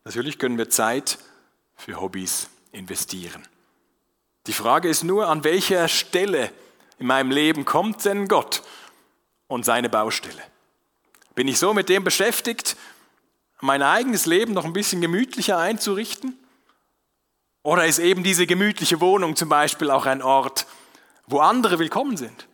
Natürlich 0.05 0.39
können 0.39 0.59
wir 0.59 0.69
Zeit 0.69 1.19
für 1.75 2.01
Hobbys 2.01 2.49
investieren. 2.73 3.47
Die 4.47 4.53
Frage 4.53 4.89
ist 4.89 5.05
nur, 5.05 5.29
an 5.29 5.45
welcher 5.45 5.89
Stelle 5.89 6.51
in 6.99 7.07
meinem 7.07 7.31
Leben 7.31 7.65
kommt 7.65 8.05
denn 8.05 8.29
Gott 8.29 8.63
und 9.47 9.65
seine 9.65 9.89
Baustelle? 9.89 10.43
Bin 11.35 11.49
ich 11.49 11.59
so 11.59 11.73
mit 11.73 11.89
dem 11.89 12.05
beschäftigt, 12.05 12.77
mein 13.61 13.83
eigenes 13.83 14.27
Leben 14.27 14.53
noch 14.53 14.65
ein 14.65 14.73
bisschen 14.73 15.01
gemütlicher 15.01 15.59
einzurichten? 15.59 16.37
Oder 17.63 17.87
ist 17.87 17.99
eben 17.99 18.23
diese 18.23 18.47
gemütliche 18.47 19.01
Wohnung 19.01 19.37
zum 19.37 19.49
Beispiel 19.49 19.91
auch 19.91 20.07
ein 20.07 20.23
Ort, 20.23 20.67
wo 21.27 21.41
andere 21.41 21.79
willkommen 21.79 22.17
sind? 22.17 22.48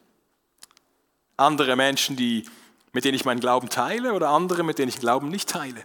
Andere 1.37 1.77
Menschen, 1.77 2.17
die, 2.17 2.49
mit 2.93 3.05
denen 3.05 3.15
ich 3.15 3.25
meinen 3.25 3.41
Glauben 3.41 3.69
teile 3.69 4.13
oder 4.13 4.29
andere, 4.29 4.63
mit 4.63 4.79
denen 4.79 4.89
ich 4.89 4.97
den 4.97 5.03
Glauben 5.03 5.29
nicht 5.29 5.49
teile. 5.49 5.85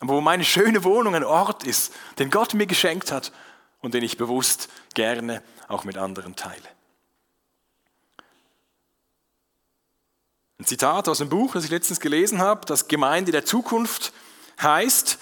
Aber 0.00 0.14
wo 0.14 0.20
meine 0.20 0.44
schöne 0.44 0.84
Wohnung 0.84 1.14
ein 1.14 1.24
Ort 1.24 1.64
ist, 1.64 1.94
den 2.18 2.30
Gott 2.30 2.54
mir 2.54 2.66
geschenkt 2.66 3.12
hat 3.12 3.32
und 3.80 3.94
den 3.94 4.02
ich 4.02 4.16
bewusst 4.16 4.68
gerne 4.94 5.42
auch 5.68 5.84
mit 5.84 5.96
anderen 5.96 6.36
teile. 6.36 6.68
Ein 10.58 10.66
Zitat 10.66 11.08
aus 11.08 11.18
dem 11.18 11.28
Buch, 11.28 11.54
das 11.54 11.64
ich 11.64 11.70
letztens 11.70 11.98
gelesen 11.98 12.38
habe, 12.38 12.66
das 12.66 12.86
Gemeinde 12.86 13.32
der 13.32 13.44
Zukunft 13.44 14.12
heißt, 14.60 15.18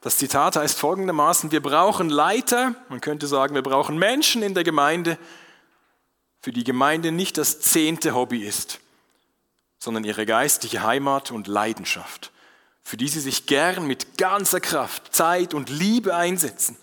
das 0.00 0.16
Zitat 0.16 0.56
heißt 0.56 0.78
folgendermaßen, 0.78 1.52
wir 1.52 1.62
brauchen 1.62 2.08
Leiter, 2.08 2.74
man 2.88 3.00
könnte 3.00 3.26
sagen, 3.26 3.54
wir 3.54 3.62
brauchen 3.62 3.98
Menschen 3.98 4.42
in 4.42 4.54
der 4.54 4.64
Gemeinde, 4.64 5.18
für 6.40 6.50
die 6.50 6.64
Gemeinde 6.64 7.12
nicht 7.12 7.38
das 7.38 7.60
zehnte 7.60 8.14
Hobby 8.14 8.44
ist, 8.44 8.79
sondern 9.80 10.04
ihre 10.04 10.26
geistliche 10.26 10.82
Heimat 10.82 11.32
und 11.32 11.48
Leidenschaft, 11.48 12.30
für 12.82 12.98
die 12.98 13.08
sie 13.08 13.20
sich 13.20 13.46
gern 13.46 13.86
mit 13.86 14.18
ganzer 14.18 14.60
Kraft, 14.60 15.12
Zeit 15.14 15.54
und 15.54 15.70
Liebe 15.70 16.14
einsetzen. 16.14 16.76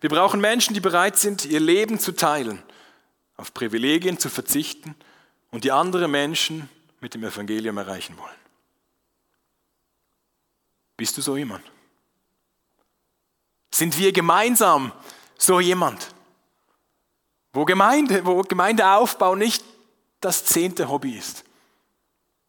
Wir 0.00 0.10
brauchen 0.10 0.40
Menschen, 0.40 0.74
die 0.74 0.80
bereit 0.80 1.16
sind, 1.16 1.46
ihr 1.46 1.60
Leben 1.60 1.98
zu 1.98 2.12
teilen, 2.12 2.62
auf 3.38 3.54
Privilegien 3.54 4.18
zu 4.18 4.28
verzichten 4.28 4.94
und 5.50 5.64
die 5.64 5.72
andere 5.72 6.08
Menschen 6.08 6.68
mit 7.00 7.14
dem 7.14 7.24
Evangelium 7.24 7.78
erreichen 7.78 8.16
wollen. 8.18 8.36
Bist 10.98 11.16
du 11.16 11.22
so 11.22 11.36
jemand? 11.36 11.64
Sind 13.72 13.98
wir 13.98 14.12
gemeinsam 14.12 14.92
so 15.38 15.60
jemand? 15.60 16.14
Wo 17.52 17.64
Gemeinde, 17.64 18.24
wo 18.26 18.42
Gemeindeaufbau 18.42 19.34
nicht 19.34 19.64
das 20.20 20.44
zehnte 20.44 20.88
Hobby 20.88 21.12
ist, 21.16 21.44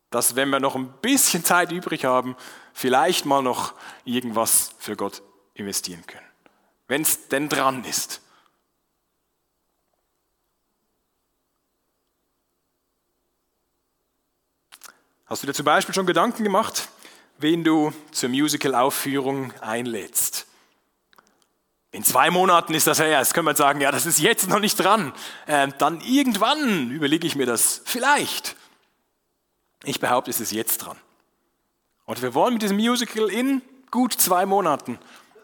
dass 0.10 0.36
wenn 0.36 0.50
wir 0.50 0.60
noch 0.60 0.76
ein 0.76 0.92
bisschen 1.02 1.44
Zeit 1.44 1.72
übrig 1.72 2.06
haben, 2.06 2.36
vielleicht 2.74 3.26
mal 3.26 3.42
noch 3.42 3.74
irgendwas 4.06 4.72
für 4.78 4.96
Gott 4.96 5.22
investieren 5.54 6.06
können. 6.08 6.26
Wenn 6.88 7.02
es 7.02 7.28
denn 7.28 7.50
dran 7.50 7.84
ist. 7.84 8.22
Hast 15.26 15.44
du 15.44 15.48
dir 15.48 15.54
zum 15.54 15.66
Beispiel 15.66 15.94
schon 15.94 16.06
Gedanken 16.06 16.46
gemacht, 16.46 16.88
wen 17.38 17.66
du 17.66 17.92
zur 18.12 18.30
Musical-Aufführung 18.30 19.52
einlädst? 19.60 20.48
In 21.92 22.04
zwei 22.06 22.30
Monaten 22.30 22.74
ist 22.74 22.88
das 22.88 23.00
her. 23.00 23.20
Jetzt 23.20 23.34
können 23.34 23.48
wir 23.48 23.56
sagen, 23.56 23.82
ja, 23.82 23.92
das 23.92 24.06
ist 24.06 24.20
jetzt 24.20 24.48
noch 24.48 24.60
nicht 24.60 24.76
dran. 24.78 25.12
Ähm, 25.48 25.74
dann 25.80 26.00
irgendwann 26.00 26.92
überlege 26.92 27.28
ich 27.28 27.36
mir 27.36 27.46
das 27.46 27.82
vielleicht. 27.84 28.56
Ich 29.84 30.00
behaupte, 30.00 30.32
es 30.32 30.40
ist 30.40 30.52
jetzt 30.52 30.80
dran. 30.80 30.98
Und 32.06 32.22
wir 32.22 32.34
wollen 32.34 32.54
mit 32.54 32.64
diesem 32.64 32.78
Musical 32.78 33.30
in 33.30 33.62
gut 33.92 34.14
zwei 34.14 34.46
Monaten 34.46 34.98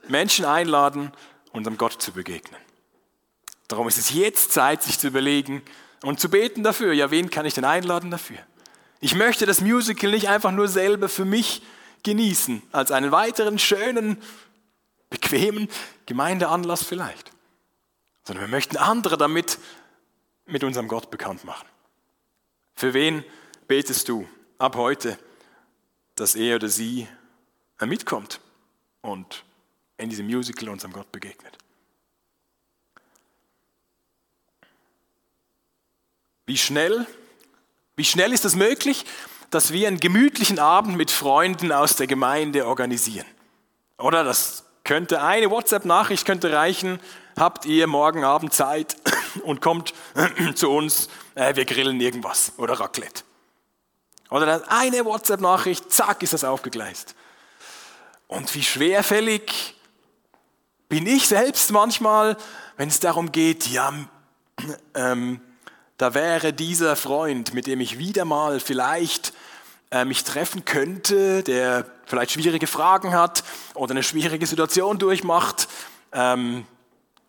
Menschen 0.07 0.45
einladen, 0.45 1.11
unserem 1.51 1.77
Gott 1.77 2.01
zu 2.01 2.11
begegnen. 2.11 2.59
Darum 3.67 3.87
ist 3.87 3.97
es 3.97 4.11
jetzt 4.11 4.51
Zeit, 4.51 4.83
sich 4.83 4.99
zu 4.99 5.07
überlegen 5.07 5.61
und 6.03 6.19
zu 6.19 6.29
beten 6.29 6.63
dafür. 6.63 6.93
Ja, 6.93 7.11
wen 7.11 7.29
kann 7.29 7.45
ich 7.45 7.53
denn 7.53 7.65
einladen 7.65 8.11
dafür? 8.11 8.37
Ich 8.99 9.15
möchte 9.15 9.45
das 9.45 9.61
Musical 9.61 10.11
nicht 10.11 10.29
einfach 10.29 10.51
nur 10.51 10.67
selber 10.67 11.09
für 11.09 11.25
mich 11.25 11.61
genießen, 12.03 12.61
als 12.71 12.91
einen 12.91 13.11
weiteren 13.11 13.59
schönen, 13.59 14.21
bequemen 15.09 15.69
Gemeindeanlass 16.05 16.83
vielleicht, 16.83 17.31
sondern 18.23 18.45
wir 18.45 18.51
möchten 18.51 18.77
andere 18.77 19.17
damit 19.17 19.59
mit 20.45 20.63
unserem 20.63 20.87
Gott 20.87 21.11
bekannt 21.11 21.45
machen. 21.45 21.67
Für 22.75 22.93
wen 22.93 23.23
betest 23.73 24.07
du 24.07 24.27
ab 24.59 24.75
heute, 24.75 25.17
dass 26.13 26.35
er 26.35 26.57
oder 26.57 26.69
sie 26.69 27.07
mitkommt 27.81 28.39
und 29.01 29.43
in 29.97 30.11
diesem 30.11 30.27
Musical 30.27 30.69
unserem 30.69 30.93
Gott 30.93 31.11
begegnet? 31.11 31.57
Wie 36.45 36.55
schnell, 36.55 37.07
wie 37.95 38.05
schnell 38.05 38.31
ist 38.31 38.45
es 38.45 38.55
möglich, 38.55 39.05
dass 39.49 39.73
wir 39.73 39.87
einen 39.87 39.99
gemütlichen 39.99 40.59
Abend 40.59 40.95
mit 40.95 41.09
Freunden 41.09 41.71
aus 41.71 41.95
der 41.95 42.05
Gemeinde 42.05 42.67
organisieren? 42.67 43.25
Oder 43.97 44.23
das 44.23 44.65
könnte 44.83 45.23
eine 45.23 45.49
WhatsApp-Nachricht 45.49 46.27
könnte 46.27 46.53
reichen, 46.53 46.99
habt 47.35 47.65
ihr 47.65 47.87
morgen 47.87 48.23
Abend 48.23 48.53
Zeit 48.53 48.97
und 49.43 49.61
kommt 49.61 49.95
zu 50.53 50.69
uns, 50.69 51.09
äh, 51.33 51.55
wir 51.55 51.65
grillen 51.65 51.99
irgendwas 51.99 52.53
oder 52.57 52.79
Raclette. 52.79 53.23
Oder 54.29 54.63
eine 54.69 55.05
WhatsApp-Nachricht, 55.05 55.91
zack, 55.91 56.23
ist 56.23 56.33
das 56.33 56.43
aufgegleist. 56.43 57.15
Und 58.27 58.53
wie 58.55 58.63
schwerfällig 58.63 59.75
bin 60.89 61.05
ich 61.07 61.27
selbst 61.27 61.71
manchmal, 61.71 62.37
wenn 62.77 62.89
es 62.89 62.99
darum 62.99 63.31
geht, 63.31 63.67
ja, 63.67 63.93
ähm, 64.95 65.41
da 65.97 66.13
wäre 66.13 66.53
dieser 66.53 66.95
Freund, 66.95 67.53
mit 67.53 67.67
dem 67.67 67.79
ich 67.79 67.97
wieder 67.97 68.25
mal 68.25 68.59
vielleicht 68.59 69.33
äh, 69.91 70.05
mich 70.05 70.23
treffen 70.23 70.65
könnte, 70.65 71.43
der 71.43 71.85
vielleicht 72.05 72.31
schwierige 72.31 72.67
Fragen 72.67 73.13
hat 73.13 73.43
oder 73.75 73.91
eine 73.91 74.03
schwierige 74.03 74.47
Situation 74.47 74.97
durchmacht, 74.97 75.67
ähm, 76.11 76.65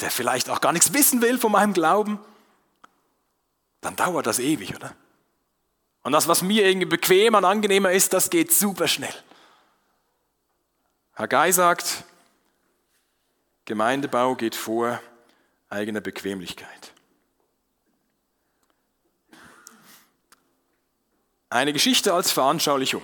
der 0.01 0.11
vielleicht 0.11 0.49
auch 0.49 0.61
gar 0.61 0.73
nichts 0.73 0.93
wissen 0.93 1.21
will 1.21 1.39
von 1.39 1.53
meinem 1.53 1.75
Glauben, 1.75 2.19
dann 3.81 3.97
dauert 3.97 4.27
das 4.27 4.39
ewig, 4.39 4.75
oder? 4.75 4.95
Und 6.05 6.13
das, 6.13 6.29
was 6.29 6.43
mir 6.43 6.67
irgendwie 6.67 6.87
bequemer 6.87 7.39
und 7.39 7.45
angenehmer 7.47 7.91
ist, 7.91 8.13
das 8.13 8.31
geht 8.31 8.53
super 8.53 8.87
schnell. 8.87 9.15
Herr 11.15 11.29
Guy 11.29 11.51
sagt, 11.53 12.05
Gemeindebau 13.65 14.35
geht 14.35 14.55
vor 14.55 15.01
eigener 15.71 16.03
Bequemlichkeit. 16.03 16.93
Eine 21.49 21.73
Geschichte 21.73 22.13
als 22.13 22.33
Veranschaulichung. 22.33 23.03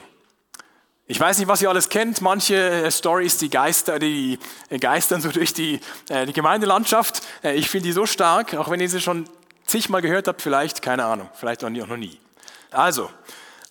Ich 1.07 1.19
weiß 1.19 1.39
nicht, 1.39 1.49
was 1.49 1.63
ihr 1.63 1.71
alles 1.71 1.89
kennt. 1.89 2.21
Manche 2.21 2.57
äh, 2.57 2.91
Stories, 2.91 3.39
die, 3.39 3.49
Geister, 3.49 3.99
die 3.99 4.39
geistern 4.79 5.21
so 5.21 5.31
durch 5.31 5.55
die, 5.55 5.81
äh, 6.09 6.27
die 6.27 6.33
Gemeindelandschaft. 6.33 7.23
Äh, 7.43 7.55
ich 7.55 7.71
finde 7.71 7.89
die 7.89 7.93
so 7.93 8.07
stark, 8.07 8.55
auch 8.55 8.71
wenn 8.71 8.81
ihr 8.81 8.89
sie 8.89 9.01
schon 9.01 9.29
zigmal 9.65 10.03
gehört 10.03 10.29
habt, 10.29 10.43
vielleicht, 10.43 10.83
keine 10.83 11.05
Ahnung, 11.05 11.31
vielleicht 11.35 11.65
auch 11.65 11.71
noch 11.71 11.97
nie. 11.97 12.21
Also, 12.71 13.11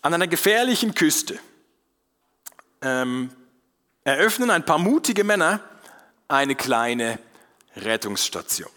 an 0.02 0.14
einer 0.14 0.28
gefährlichen 0.28 0.94
Küste 0.94 1.40
ähm, 2.82 3.32
eröffnen 4.04 4.50
ein 4.50 4.66
paar 4.66 4.78
mutige 4.78 5.24
Männer 5.24 5.62
eine 6.28 6.56
kleine 6.56 7.20
Rettungsstation. 7.76 8.72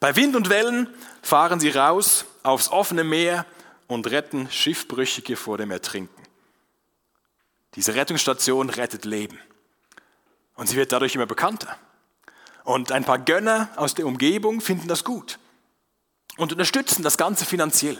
Bei 0.00 0.16
Wind 0.16 0.36
und 0.36 0.48
Wellen 0.48 0.88
fahren 1.22 1.60
sie 1.60 1.70
raus 1.70 2.24
aufs 2.42 2.70
offene 2.70 3.04
Meer 3.04 3.46
und 3.86 4.10
retten 4.10 4.50
Schiffbrüchige 4.50 5.36
vor 5.36 5.58
dem 5.58 5.70
Ertrinken. 5.70 6.22
Diese 7.74 7.94
Rettungsstation 7.94 8.70
rettet 8.70 9.04
Leben. 9.04 9.38
Und 10.54 10.68
sie 10.68 10.76
wird 10.76 10.92
dadurch 10.92 11.14
immer 11.14 11.26
bekannter. 11.26 11.76
Und 12.64 12.92
ein 12.92 13.04
paar 13.04 13.18
Gönner 13.18 13.70
aus 13.76 13.94
der 13.94 14.06
Umgebung 14.06 14.60
finden 14.60 14.88
das 14.88 15.04
gut 15.04 15.38
und 16.36 16.52
unterstützen 16.52 17.02
das 17.02 17.16
Ganze 17.16 17.44
finanziell, 17.44 17.98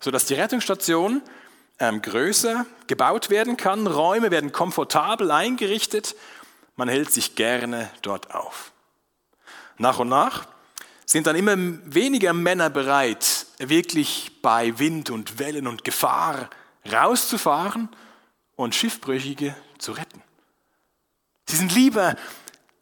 sodass 0.00 0.26
die 0.26 0.34
Rettungsstation 0.34 1.22
ähm, 1.78 2.02
größer 2.02 2.66
gebaut 2.86 3.30
werden 3.30 3.56
kann, 3.56 3.86
Räume 3.86 4.30
werden 4.30 4.52
komfortabel 4.52 5.30
eingerichtet, 5.30 6.14
man 6.76 6.88
hält 6.88 7.10
sich 7.10 7.34
gerne 7.34 7.90
dort 8.02 8.34
auf. 8.34 8.72
Nach 9.78 9.98
und 9.98 10.08
nach 10.08 10.46
sind 11.06 11.26
dann 11.26 11.36
immer 11.36 11.54
weniger 11.56 12.32
Männer 12.32 12.68
bereit, 12.70 13.46
wirklich 13.58 14.32
bei 14.42 14.78
Wind 14.78 15.10
und 15.10 15.38
Wellen 15.38 15.66
und 15.66 15.84
Gefahr 15.84 16.50
rauszufahren 16.90 17.88
und 18.56 18.74
Schiffbrüchige 18.74 19.54
zu 19.78 19.92
retten. 19.92 20.22
Sie 21.48 21.56
sind 21.56 21.74
lieber 21.74 22.16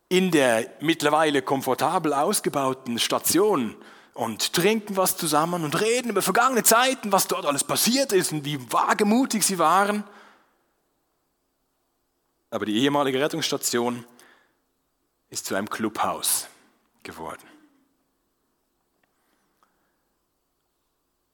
in 0.08 0.30
der 0.30 0.70
mittlerweile 0.80 1.42
komfortabel 1.42 2.12
ausgebauten 2.12 2.98
Station 2.98 3.76
und 4.14 4.52
trinken 4.52 4.96
was 4.96 5.16
zusammen 5.16 5.64
und 5.64 5.80
reden 5.80 6.08
über 6.08 6.22
vergangene 6.22 6.62
Zeiten, 6.62 7.12
was 7.12 7.26
dort 7.26 7.44
alles 7.44 7.64
passiert 7.64 8.12
ist 8.12 8.32
und 8.32 8.44
wie 8.44 8.72
wagemutig 8.72 9.44
sie 9.44 9.58
waren. 9.58 10.04
Aber 12.50 12.64
die 12.64 12.78
ehemalige 12.78 13.20
Rettungsstation 13.20 14.04
ist 15.28 15.46
zu 15.46 15.56
einem 15.56 15.68
Clubhaus 15.68 16.46
geworden. 17.02 17.42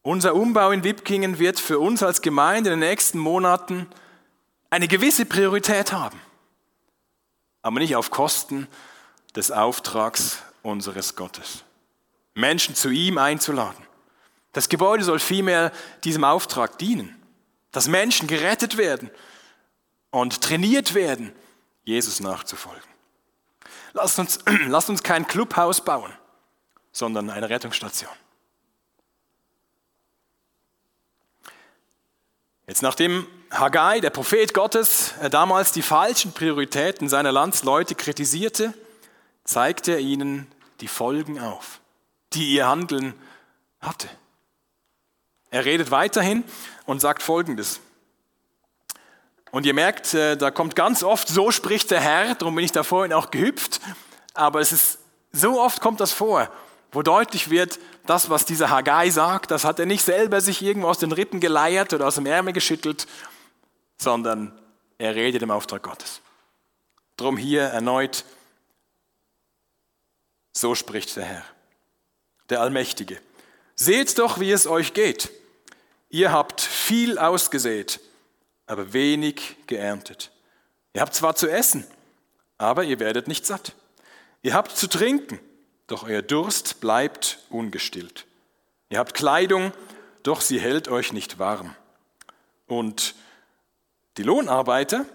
Unser 0.02 0.34
Umbau 0.34 0.70
in 0.70 0.82
Wipkingen 0.82 1.38
wird 1.38 1.60
für 1.60 1.78
uns 1.78 2.02
als 2.02 2.22
Gemeinde 2.22 2.72
in 2.72 2.80
den 2.80 2.88
nächsten 2.88 3.18
Monaten 3.18 3.86
eine 4.70 4.88
gewisse 4.88 5.26
Priorität 5.26 5.92
haben, 5.92 6.18
aber 7.60 7.80
nicht 7.80 7.96
auf 7.96 8.10
Kosten 8.10 8.66
des 9.36 9.50
Auftrags 9.50 10.38
unseres 10.62 11.16
Gottes. 11.16 11.64
Menschen 12.40 12.74
zu 12.74 12.90
ihm 12.90 13.18
einzuladen. 13.18 13.86
Das 14.52 14.68
Gebäude 14.68 15.04
soll 15.04 15.20
vielmehr 15.20 15.72
diesem 16.02 16.24
Auftrag 16.24 16.78
dienen, 16.78 17.14
dass 17.70 17.86
Menschen 17.86 18.26
gerettet 18.26 18.76
werden 18.76 19.10
und 20.10 20.40
trainiert 20.40 20.94
werden, 20.94 21.32
Jesus 21.84 22.20
nachzufolgen. 22.20 22.82
Lasst 23.92 24.18
uns, 24.18 24.38
lasst 24.66 24.90
uns 24.90 25.02
kein 25.02 25.26
Clubhaus 25.26 25.84
bauen, 25.84 26.12
sondern 26.92 27.30
eine 27.30 27.48
Rettungsstation. 27.48 28.10
Jetzt 32.66 32.82
nachdem 32.82 33.26
Haggai, 33.50 33.98
der 33.98 34.10
Prophet 34.10 34.54
Gottes, 34.54 35.14
äh, 35.20 35.28
damals 35.28 35.72
die 35.72 35.82
falschen 35.82 36.32
Prioritäten 36.32 37.08
seiner 37.08 37.32
Landsleute 37.32 37.96
kritisierte, 37.96 38.74
zeigte 39.42 39.92
er 39.92 39.98
ihnen 39.98 40.46
die 40.80 40.86
Folgen 40.86 41.40
auf, 41.40 41.79
die 42.32 42.54
ihr 42.54 42.68
Handeln 42.68 43.14
hatte. 43.80 44.08
Er 45.50 45.64
redet 45.64 45.90
weiterhin 45.90 46.44
und 46.86 47.00
sagt 47.00 47.22
Folgendes. 47.22 47.80
Und 49.50 49.66
ihr 49.66 49.74
merkt, 49.74 50.14
äh, 50.14 50.36
da 50.36 50.50
kommt 50.50 50.76
ganz 50.76 51.02
oft, 51.02 51.28
so 51.28 51.50
spricht 51.50 51.90
der 51.90 52.00
Herr, 52.00 52.34
darum 52.36 52.54
bin 52.54 52.64
ich 52.64 52.72
da 52.72 52.84
vorhin 52.84 53.12
auch 53.12 53.30
gehüpft, 53.30 53.80
aber 54.34 54.60
es 54.60 54.70
ist, 54.70 54.98
so 55.32 55.60
oft 55.60 55.80
kommt 55.80 56.00
das 56.00 56.12
vor, 56.12 56.50
wo 56.92 57.02
deutlich 57.02 57.50
wird, 57.50 57.78
das, 58.06 58.30
was 58.30 58.44
dieser 58.44 58.70
Haggai 58.70 59.10
sagt, 59.10 59.50
das 59.50 59.64
hat 59.64 59.78
er 59.78 59.86
nicht 59.86 60.04
selber 60.04 60.40
sich 60.40 60.62
irgendwo 60.62 60.88
aus 60.88 60.98
den 60.98 61.12
Rippen 61.12 61.40
geleiert 61.40 61.92
oder 61.92 62.06
aus 62.06 62.14
dem 62.14 62.26
Ärmel 62.26 62.52
geschüttelt, 62.52 63.06
sondern 63.98 64.52
er 64.98 65.14
redet 65.14 65.42
im 65.42 65.50
Auftrag 65.50 65.82
Gottes. 65.82 66.20
Drum 67.16 67.36
hier 67.36 67.62
erneut, 67.62 68.24
so 70.52 70.74
spricht 70.74 71.16
der 71.16 71.24
Herr, 71.24 71.44
der 72.50 72.60
Allmächtige. 72.60 73.18
Seht 73.74 74.18
doch, 74.18 74.40
wie 74.40 74.52
es 74.52 74.66
euch 74.66 74.92
geht. 74.92 75.30
Ihr 76.10 76.32
habt 76.32 76.60
viel 76.60 77.18
ausgesät, 77.18 78.00
aber 78.66 78.92
wenig 78.92 79.56
geerntet. 79.66 80.30
Ihr 80.92 81.00
habt 81.00 81.14
zwar 81.14 81.36
zu 81.36 81.48
essen, 81.48 81.86
aber 82.58 82.84
ihr 82.84 82.98
werdet 82.98 83.28
nicht 83.28 83.46
satt. 83.46 83.74
Ihr 84.42 84.54
habt 84.54 84.76
zu 84.76 84.88
trinken, 84.88 85.38
doch 85.86 86.04
euer 86.04 86.22
Durst 86.22 86.80
bleibt 86.80 87.38
ungestillt. 87.48 88.26
Ihr 88.88 88.98
habt 88.98 89.14
Kleidung, 89.14 89.72
doch 90.22 90.40
sie 90.40 90.60
hält 90.60 90.88
euch 90.88 91.12
nicht 91.12 91.38
warm. 91.38 91.74
Und 92.66 93.14
die 94.16 94.22
Lohnarbeiter 94.22 95.06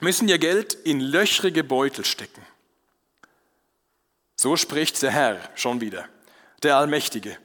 müssen 0.00 0.28
ihr 0.28 0.38
Geld 0.38 0.74
in 0.74 1.00
löchrige 1.00 1.64
Beutel 1.64 2.04
stecken. 2.04 2.42
So 4.36 4.56
spricht 4.56 5.02
der 5.02 5.10
Herr 5.10 5.50
schon 5.54 5.80
wieder, 5.80 6.08
der 6.64 6.76
Allmächtige. 6.76 7.36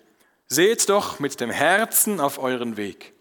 Seht 0.48 0.90
doch 0.90 1.20
mit 1.20 1.40
dem 1.40 1.50
Herzen 1.50 2.20
auf 2.20 2.40
euren 2.40 2.78
Weg. 2.78 3.14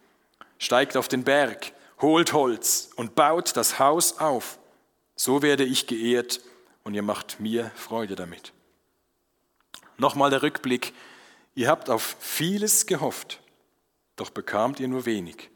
Steigt 0.58 0.96
auf 0.96 1.08
den 1.08 1.24
Berg, 1.24 1.72
holt 2.00 2.32
Holz 2.32 2.90
und 2.96 3.14
baut 3.14 3.56
das 3.56 3.78
Haus 3.78 4.18
auf. 4.18 4.58
So 5.16 5.42
werde 5.42 5.64
ich 5.64 5.86
geehrt 5.86 6.40
und 6.84 6.94
ihr 6.94 7.02
macht 7.02 7.40
mir 7.40 7.70
Freude 7.74 8.14
damit. 8.14 8.52
Nochmal 9.98 10.30
der 10.30 10.42
Rückblick. 10.42 10.92
Ihr 11.54 11.68
habt 11.68 11.88
auf 11.88 12.16
vieles 12.20 12.86
gehofft, 12.86 13.40
doch 14.16 14.30
bekamt 14.30 14.78
ihr 14.78 14.88
nur 14.88 15.06
wenig. 15.06 15.50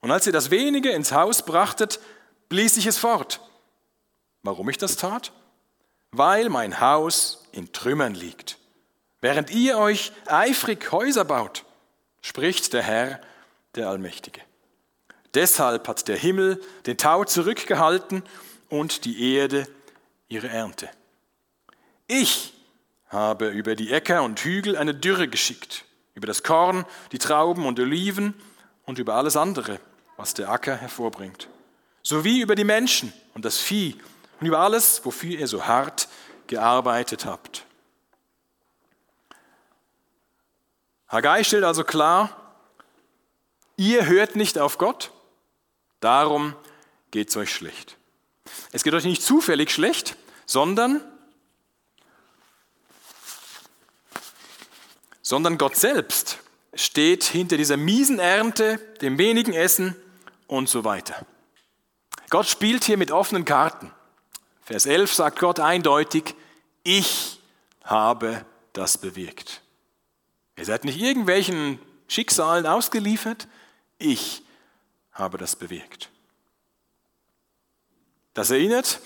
Und 0.00 0.10
als 0.10 0.26
ihr 0.26 0.32
das 0.32 0.50
wenige 0.50 0.90
ins 0.90 1.12
Haus 1.12 1.44
brachtet, 1.44 2.00
blies 2.48 2.76
ich 2.76 2.86
es 2.86 2.98
fort. 2.98 3.40
Warum 4.42 4.68
ich 4.68 4.78
das 4.78 4.96
tat? 4.96 5.32
Weil 6.10 6.48
mein 6.48 6.80
Haus 6.80 7.48
in 7.52 7.72
Trümmern 7.72 8.14
liegt. 8.14 8.57
Während 9.20 9.50
ihr 9.50 9.78
euch 9.78 10.12
eifrig 10.26 10.92
Häuser 10.92 11.24
baut, 11.24 11.64
spricht 12.20 12.72
der 12.72 12.82
Herr, 12.82 13.20
der 13.74 13.88
Allmächtige. 13.88 14.40
Deshalb 15.34 15.88
hat 15.88 16.08
der 16.08 16.16
Himmel 16.16 16.60
den 16.86 16.96
Tau 16.96 17.24
zurückgehalten 17.24 18.22
und 18.68 19.04
die 19.04 19.34
Erde 19.34 19.66
ihre 20.28 20.48
Ernte. 20.48 20.88
Ich 22.06 22.54
habe 23.08 23.48
über 23.48 23.74
die 23.74 23.92
Äcker 23.92 24.22
und 24.22 24.40
Hügel 24.40 24.76
eine 24.76 24.94
Dürre 24.94 25.28
geschickt, 25.28 25.84
über 26.14 26.26
das 26.26 26.42
Korn, 26.42 26.84
die 27.12 27.18
Trauben 27.18 27.66
und 27.66 27.78
Oliven 27.80 28.34
und 28.84 28.98
über 28.98 29.14
alles 29.14 29.36
andere, 29.36 29.80
was 30.16 30.34
der 30.34 30.48
Acker 30.48 30.76
hervorbringt, 30.76 31.48
sowie 32.02 32.40
über 32.40 32.54
die 32.54 32.64
Menschen 32.64 33.12
und 33.34 33.44
das 33.44 33.58
Vieh 33.58 33.96
und 34.40 34.46
über 34.46 34.60
alles, 34.60 35.04
wofür 35.04 35.38
ihr 35.38 35.46
so 35.46 35.66
hart 35.66 36.08
gearbeitet 36.46 37.24
habt. 37.24 37.64
Haggai 41.08 41.42
stellt 41.42 41.64
also 41.64 41.84
klar, 41.84 42.36
ihr 43.76 44.06
hört 44.06 44.36
nicht 44.36 44.58
auf 44.58 44.76
Gott, 44.78 45.10
darum 46.00 46.54
geht 47.10 47.30
es 47.30 47.36
euch 47.36 47.52
schlecht. 47.52 47.96
Es 48.72 48.82
geht 48.82 48.94
euch 48.94 49.04
nicht 49.04 49.22
zufällig 49.22 49.70
schlecht, 49.70 50.16
sondern 50.46 51.00
sondern 55.22 55.58
Gott 55.58 55.76
selbst 55.76 56.38
steht 56.72 57.24
hinter 57.24 57.58
dieser 57.58 57.76
miesen 57.76 58.18
Ernte, 58.18 58.78
dem 59.02 59.18
wenigen 59.18 59.52
Essen 59.52 59.94
und 60.46 60.70
so 60.70 60.84
weiter. 60.84 61.26
Gott 62.30 62.46
spielt 62.46 62.84
hier 62.84 62.96
mit 62.96 63.10
offenen 63.10 63.44
Karten. 63.44 63.92
Vers 64.62 64.86
11 64.86 65.14
sagt 65.14 65.38
Gott 65.38 65.60
eindeutig, 65.60 66.34
ich 66.82 67.40
habe 67.84 68.44
das 68.72 68.98
bewirkt. 68.98 69.62
Ihr 70.58 70.64
seid 70.64 70.84
nicht 70.84 71.00
irgendwelchen 71.00 71.78
Schicksalen 72.08 72.66
ausgeliefert, 72.66 73.46
ich 73.98 74.42
habe 75.12 75.38
das 75.38 75.54
bewirkt. 75.54 76.10
Das 78.34 78.50
erinnert 78.50 79.00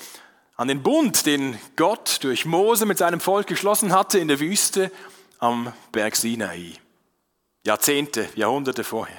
an 0.57 0.69
den 0.69 0.83
Bund, 0.83 1.27
den 1.27 1.59
Gott 1.77 2.19
durch 2.23 2.47
Mose 2.47 2.87
mit 2.87 2.99
seinem 2.99 3.21
Volk 3.21 3.47
geschlossen 3.47 3.93
hatte 3.93 4.19
in 4.19 4.29
der 4.29 4.41
Wüste 4.41 4.91
am 5.41 5.73
Berg 5.91 6.17
Sinai. 6.17 6.75
Jahrzehnte, 7.65 8.29
Jahrhunderte 8.35 8.83
vorher. 8.83 9.19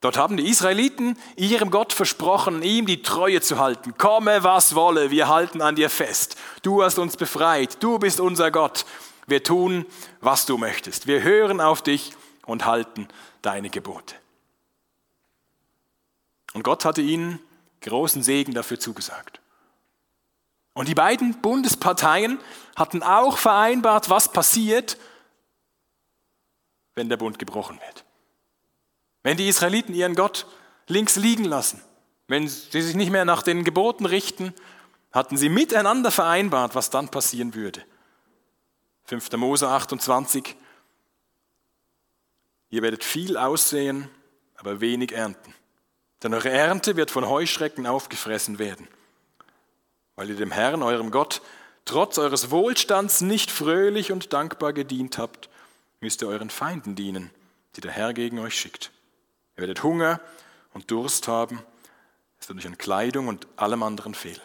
Dort 0.00 0.18
haben 0.18 0.36
die 0.36 0.48
Israeliten 0.48 1.18
ihrem 1.36 1.70
Gott 1.70 1.92
versprochen, 1.92 2.62
ihm 2.62 2.86
die 2.86 3.02
Treue 3.02 3.40
zu 3.40 3.58
halten. 3.58 3.96
Komme, 3.96 4.44
was 4.44 4.74
wolle, 4.74 5.10
wir 5.10 5.28
halten 5.28 5.62
an 5.62 5.76
dir 5.76 5.88
fest. 5.88 6.36
Du 6.62 6.82
hast 6.82 6.98
uns 6.98 7.16
befreit, 7.16 7.82
du 7.82 7.98
bist 7.98 8.20
unser 8.20 8.50
Gott. 8.50 8.84
Wir 9.26 9.42
tun, 9.42 9.86
was 10.20 10.46
du 10.46 10.56
möchtest. 10.56 11.06
Wir 11.06 11.22
hören 11.22 11.60
auf 11.60 11.82
dich 11.82 12.12
und 12.46 12.64
halten 12.64 13.08
deine 13.42 13.70
Gebote. 13.70 14.14
Und 16.54 16.62
Gott 16.62 16.84
hatte 16.84 17.02
ihnen 17.02 17.40
großen 17.80 18.22
Segen 18.22 18.54
dafür 18.54 18.80
zugesagt. 18.80 19.40
Und 20.74 20.88
die 20.88 20.94
beiden 20.94 21.40
Bundesparteien 21.40 22.38
hatten 22.76 23.02
auch 23.02 23.38
vereinbart, 23.38 24.10
was 24.10 24.30
passiert, 24.30 24.98
wenn 26.94 27.08
der 27.08 27.16
Bund 27.16 27.38
gebrochen 27.38 27.80
wird. 27.80 28.04
Wenn 29.22 29.36
die 29.36 29.48
Israeliten 29.48 29.94
ihren 29.94 30.14
Gott 30.14 30.46
links 30.86 31.16
liegen 31.16 31.44
lassen, 31.44 31.82
wenn 32.28 32.48
sie 32.48 32.82
sich 32.82 32.94
nicht 32.94 33.10
mehr 33.10 33.24
nach 33.24 33.42
den 33.42 33.64
Geboten 33.64 34.06
richten, 34.06 34.54
hatten 35.12 35.36
sie 35.36 35.48
miteinander 35.48 36.10
vereinbart, 36.10 36.74
was 36.74 36.90
dann 36.90 37.08
passieren 37.08 37.54
würde. 37.54 37.82
5. 39.06 39.32
Mose 39.32 39.68
28. 39.68 40.56
Ihr 42.70 42.82
werdet 42.82 43.04
viel 43.04 43.36
aussehen, 43.36 44.10
aber 44.56 44.80
wenig 44.80 45.12
ernten. 45.12 45.54
Denn 46.22 46.34
eure 46.34 46.50
Ernte 46.50 46.96
wird 46.96 47.10
von 47.10 47.28
Heuschrecken 47.28 47.86
aufgefressen 47.86 48.58
werden, 48.58 48.88
weil 50.16 50.30
ihr 50.30 50.36
dem 50.36 50.50
Herrn, 50.50 50.82
eurem 50.82 51.10
Gott, 51.10 51.40
trotz 51.84 52.18
eures 52.18 52.50
Wohlstands 52.50 53.20
nicht 53.20 53.50
fröhlich 53.50 54.10
und 54.10 54.32
dankbar 54.32 54.72
gedient 54.72 55.18
habt, 55.18 55.48
müsst 56.00 56.22
ihr 56.22 56.28
euren 56.28 56.50
Feinden 56.50 56.96
dienen, 56.96 57.30
die 57.76 57.80
der 57.80 57.92
Herr 57.92 58.12
gegen 58.12 58.40
euch 58.40 58.58
schickt. 58.58 58.90
Ihr 59.56 59.60
werdet 59.60 59.82
Hunger 59.84 60.20
und 60.72 60.90
Durst 60.90 61.28
haben, 61.28 61.60
es 62.40 62.48
wird 62.48 62.58
euch 62.58 62.66
an 62.66 62.78
Kleidung 62.78 63.28
und 63.28 63.46
allem 63.56 63.82
anderen 63.82 64.14
fehlen. 64.14 64.40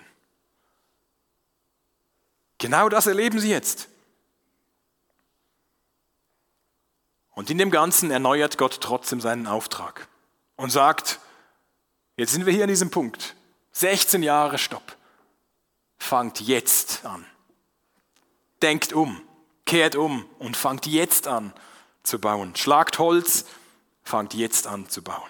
Genau 2.60 2.90
das 2.90 3.08
erleben 3.08 3.40
sie 3.40 3.50
jetzt. 3.50 3.91
Und 7.32 7.50
in 7.50 7.58
dem 7.58 7.72
Ganzen 7.72 8.12
erneuert 8.12 8.58
Gott 8.58 8.80
trotzdem 8.82 9.22
seinen 9.22 9.48
Auftrag 9.48 10.08
und 10.58 10.70
sagt, 10.70 11.20
jetzt 12.18 12.34
sind 12.34 12.46
wir 12.46 12.54
hier 12.54 12.64
an 12.64 12.70
diesem 12.70 12.92
Punkt, 12.92 13.36
16 13.72 14.22
Jahre 14.22 14.58
Stopp, 14.58 14.96
fangt 15.98 16.42
jetzt 16.42 17.06
an. 17.06 17.26
Denkt 18.62 18.94
um, 18.94 19.22
kehrt 19.66 19.96
um 19.96 20.26
und 20.40 20.58
fangt 20.58 20.86
jetzt 20.86 21.28
an 21.28 21.54
zu 22.04 22.20
bauen. 22.20 22.56
Schlagt 22.56 23.00
Holz, 23.00 23.46
fangt 24.04 24.34
jetzt 24.34 24.68
an 24.68 24.90
zu 24.90 25.02
bauen. 25.02 25.30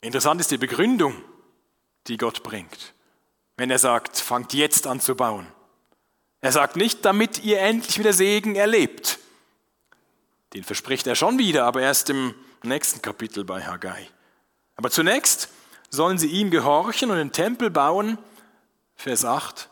Interessant 0.00 0.40
ist 0.40 0.50
die 0.50 0.58
Begründung, 0.58 1.20
die 2.06 2.16
Gott 2.16 2.42
bringt, 2.42 2.94
wenn 3.56 3.70
er 3.70 3.78
sagt, 3.78 4.18
fangt 4.18 4.54
jetzt 4.54 4.86
an 4.86 5.00
zu 5.00 5.16
bauen. 5.16 5.46
Er 6.40 6.52
sagt 6.52 6.76
nicht, 6.76 7.04
damit 7.04 7.44
ihr 7.44 7.60
endlich 7.60 7.98
wieder 7.98 8.12
Segen 8.12 8.54
erlebt. 8.54 9.18
Den 10.54 10.64
verspricht 10.64 11.06
er 11.06 11.14
schon 11.14 11.38
wieder, 11.38 11.64
aber 11.64 11.82
erst 11.82 12.10
im 12.10 12.34
nächsten 12.62 13.02
Kapitel 13.02 13.44
bei 13.44 13.62
Haggai. 13.62 14.08
Aber 14.76 14.90
zunächst 14.90 15.48
sollen 15.90 16.18
sie 16.18 16.28
ihm 16.28 16.50
gehorchen 16.50 17.10
und 17.10 17.16
den 17.16 17.32
Tempel 17.32 17.70
bauen. 17.70 18.18
Vers 18.94 19.24
8. 19.24 19.68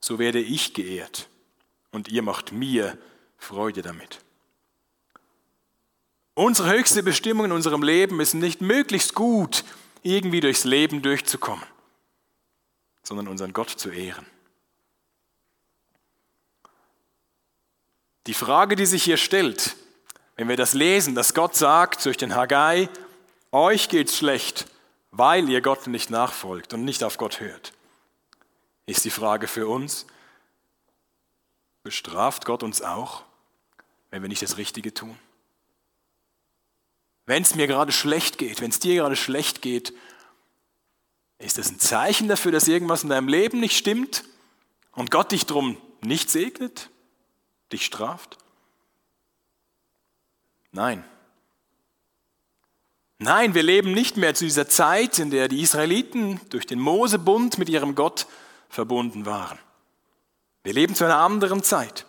So 0.00 0.18
werde 0.18 0.40
ich 0.40 0.74
geehrt 0.74 1.28
und 1.92 2.08
ihr 2.08 2.22
macht 2.22 2.52
mir 2.52 2.98
Freude 3.38 3.82
damit. 3.82 4.20
Unsere 6.34 6.70
höchste 6.70 7.02
Bestimmung 7.02 7.46
in 7.46 7.52
unserem 7.52 7.82
Leben 7.82 8.20
ist 8.20 8.34
nicht 8.34 8.60
möglichst 8.60 9.14
gut 9.14 9.64
irgendwie 10.02 10.40
durchs 10.40 10.64
Leben 10.64 11.00
durchzukommen, 11.00 11.64
sondern 13.02 13.28
unseren 13.28 13.52
Gott 13.52 13.70
zu 13.70 13.90
ehren. 13.90 14.26
Die 18.26 18.34
Frage, 18.34 18.76
die 18.76 18.86
sich 18.86 19.04
hier 19.04 19.16
stellt, 19.16 19.76
wenn 20.36 20.48
wir 20.48 20.56
das 20.56 20.72
lesen, 20.72 21.14
dass 21.14 21.34
Gott 21.34 21.54
sagt 21.56 22.04
durch 22.04 22.16
den 22.16 22.34
Haggai, 22.34 22.88
euch 23.52 23.88
geht's 23.88 24.16
schlecht, 24.16 24.66
weil 25.10 25.48
ihr 25.48 25.60
Gott 25.60 25.86
nicht 25.86 26.10
nachfolgt 26.10 26.72
und 26.72 26.84
nicht 26.84 27.04
auf 27.04 27.18
Gott 27.18 27.40
hört, 27.40 27.72
ist 28.86 29.04
die 29.04 29.10
Frage 29.10 29.46
für 29.46 29.68
uns, 29.68 30.06
bestraft 31.82 32.46
Gott 32.46 32.62
uns 32.62 32.82
auch, 32.82 33.22
wenn 34.10 34.22
wir 34.22 34.28
nicht 34.28 34.42
das 34.42 34.56
Richtige 34.56 34.92
tun? 34.92 35.16
Wenn 37.26 37.42
es 37.42 37.54
mir 37.54 37.66
gerade 37.66 37.92
schlecht 37.92 38.38
geht, 38.38 38.60
wenn 38.60 38.70
es 38.70 38.80
dir 38.80 38.96
gerade 38.96 39.16
schlecht 39.16 39.62
geht, 39.62 39.94
ist 41.38 41.58
das 41.58 41.70
ein 41.70 41.78
Zeichen 41.78 42.28
dafür, 42.28 42.52
dass 42.52 42.68
irgendwas 42.68 43.02
in 43.02 43.10
deinem 43.10 43.28
Leben 43.28 43.60
nicht 43.60 43.76
stimmt 43.76 44.24
und 44.92 45.10
Gott 45.10 45.32
dich 45.32 45.46
drum 45.46 45.76
nicht 46.00 46.30
segnet? 46.30 46.90
Dich 47.74 47.84
straft? 47.84 48.38
Nein. 50.72 51.04
Nein, 53.18 53.54
wir 53.54 53.62
leben 53.62 53.92
nicht 53.92 54.16
mehr 54.16 54.34
zu 54.34 54.44
dieser 54.44 54.68
Zeit, 54.68 55.18
in 55.18 55.30
der 55.30 55.48
die 55.48 55.60
Israeliten 55.60 56.40
durch 56.50 56.66
den 56.66 56.80
Mosebund 56.80 57.58
mit 57.58 57.68
ihrem 57.68 57.94
Gott 57.94 58.26
verbunden 58.68 59.24
waren. 59.24 59.58
Wir 60.62 60.72
leben 60.72 60.94
zu 60.94 61.04
einer 61.04 61.18
anderen 61.18 61.62
Zeit. 61.62 62.06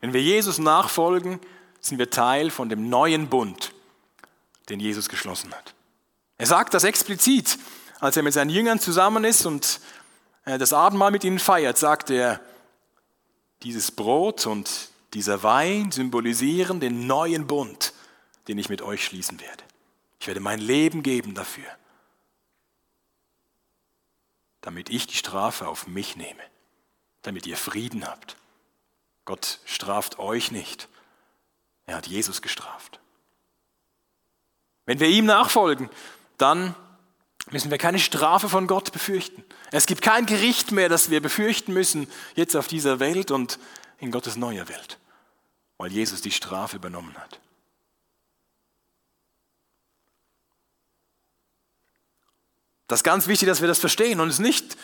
Wenn 0.00 0.12
wir 0.12 0.22
Jesus 0.22 0.58
nachfolgen, 0.58 1.40
sind 1.80 1.98
wir 1.98 2.10
Teil 2.10 2.50
von 2.50 2.68
dem 2.68 2.88
neuen 2.88 3.28
Bund, 3.28 3.72
den 4.68 4.80
Jesus 4.80 5.08
geschlossen 5.08 5.52
hat. 5.52 5.74
Er 6.38 6.46
sagt 6.46 6.74
das 6.74 6.84
explizit, 6.84 7.58
als 7.98 8.16
er 8.16 8.22
mit 8.22 8.34
seinen 8.34 8.50
Jüngern 8.50 8.78
zusammen 8.78 9.24
ist 9.24 9.46
und 9.46 9.80
äh, 10.44 10.58
das 10.58 10.72
Abendmahl 10.72 11.10
mit 11.10 11.24
ihnen 11.24 11.38
feiert, 11.38 11.78
sagt 11.78 12.10
er, 12.10 12.40
dieses 13.62 13.90
Brot 13.90 14.46
und 14.46 14.90
dieser 15.16 15.42
Wein 15.42 15.92
symbolisieren 15.92 16.78
den 16.78 17.06
neuen 17.06 17.46
Bund, 17.46 17.94
den 18.48 18.58
ich 18.58 18.68
mit 18.68 18.82
euch 18.82 19.02
schließen 19.02 19.40
werde. 19.40 19.64
Ich 20.20 20.26
werde 20.26 20.40
mein 20.40 20.58
Leben 20.58 21.02
geben 21.02 21.34
dafür, 21.34 21.64
damit 24.60 24.90
ich 24.90 25.06
die 25.06 25.16
Strafe 25.16 25.68
auf 25.68 25.86
mich 25.86 26.16
nehme, 26.16 26.42
damit 27.22 27.46
ihr 27.46 27.56
Frieden 27.56 28.06
habt. 28.06 28.36
Gott 29.24 29.60
straft 29.64 30.18
euch 30.18 30.50
nicht. 30.50 30.86
Er 31.86 31.96
hat 31.96 32.06
Jesus 32.06 32.42
gestraft. 32.42 33.00
Wenn 34.84 35.00
wir 35.00 35.08
ihm 35.08 35.24
nachfolgen, 35.24 35.88
dann 36.36 36.74
müssen 37.50 37.70
wir 37.70 37.78
keine 37.78 38.00
Strafe 38.00 38.50
von 38.50 38.66
Gott 38.66 38.92
befürchten. 38.92 39.42
Es 39.72 39.86
gibt 39.86 40.02
kein 40.02 40.26
Gericht 40.26 40.72
mehr, 40.72 40.90
das 40.90 41.08
wir 41.08 41.22
befürchten 41.22 41.72
müssen 41.72 42.06
jetzt 42.34 42.54
auf 42.54 42.68
dieser 42.68 43.00
Welt 43.00 43.30
und 43.30 43.58
in 43.98 44.10
Gottes 44.10 44.36
neuer 44.36 44.68
Welt 44.68 44.98
weil 45.78 45.92
Jesus 45.92 46.20
die 46.20 46.30
Strafe 46.30 46.76
übernommen 46.76 47.16
hat. 47.16 47.40
Das 52.88 53.00
ist 53.00 53.04
ganz 53.04 53.26
wichtig, 53.26 53.48
dass 53.48 53.60
wir 53.60 53.68
das 53.68 53.80
verstehen 53.80 54.20
und 54.20 54.28
es 54.28 54.38
nicht 54.38 54.76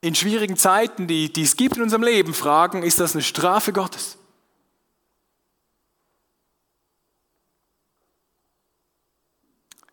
in 0.00 0.14
schwierigen 0.14 0.56
Zeiten, 0.56 1.06
die, 1.06 1.30
die 1.30 1.42
es 1.42 1.56
gibt 1.56 1.76
in 1.76 1.82
unserem 1.82 2.02
Leben, 2.02 2.32
fragen, 2.32 2.82
ist 2.82 3.00
das 3.00 3.14
eine 3.14 3.22
Strafe 3.22 3.72
Gottes? 3.72 4.16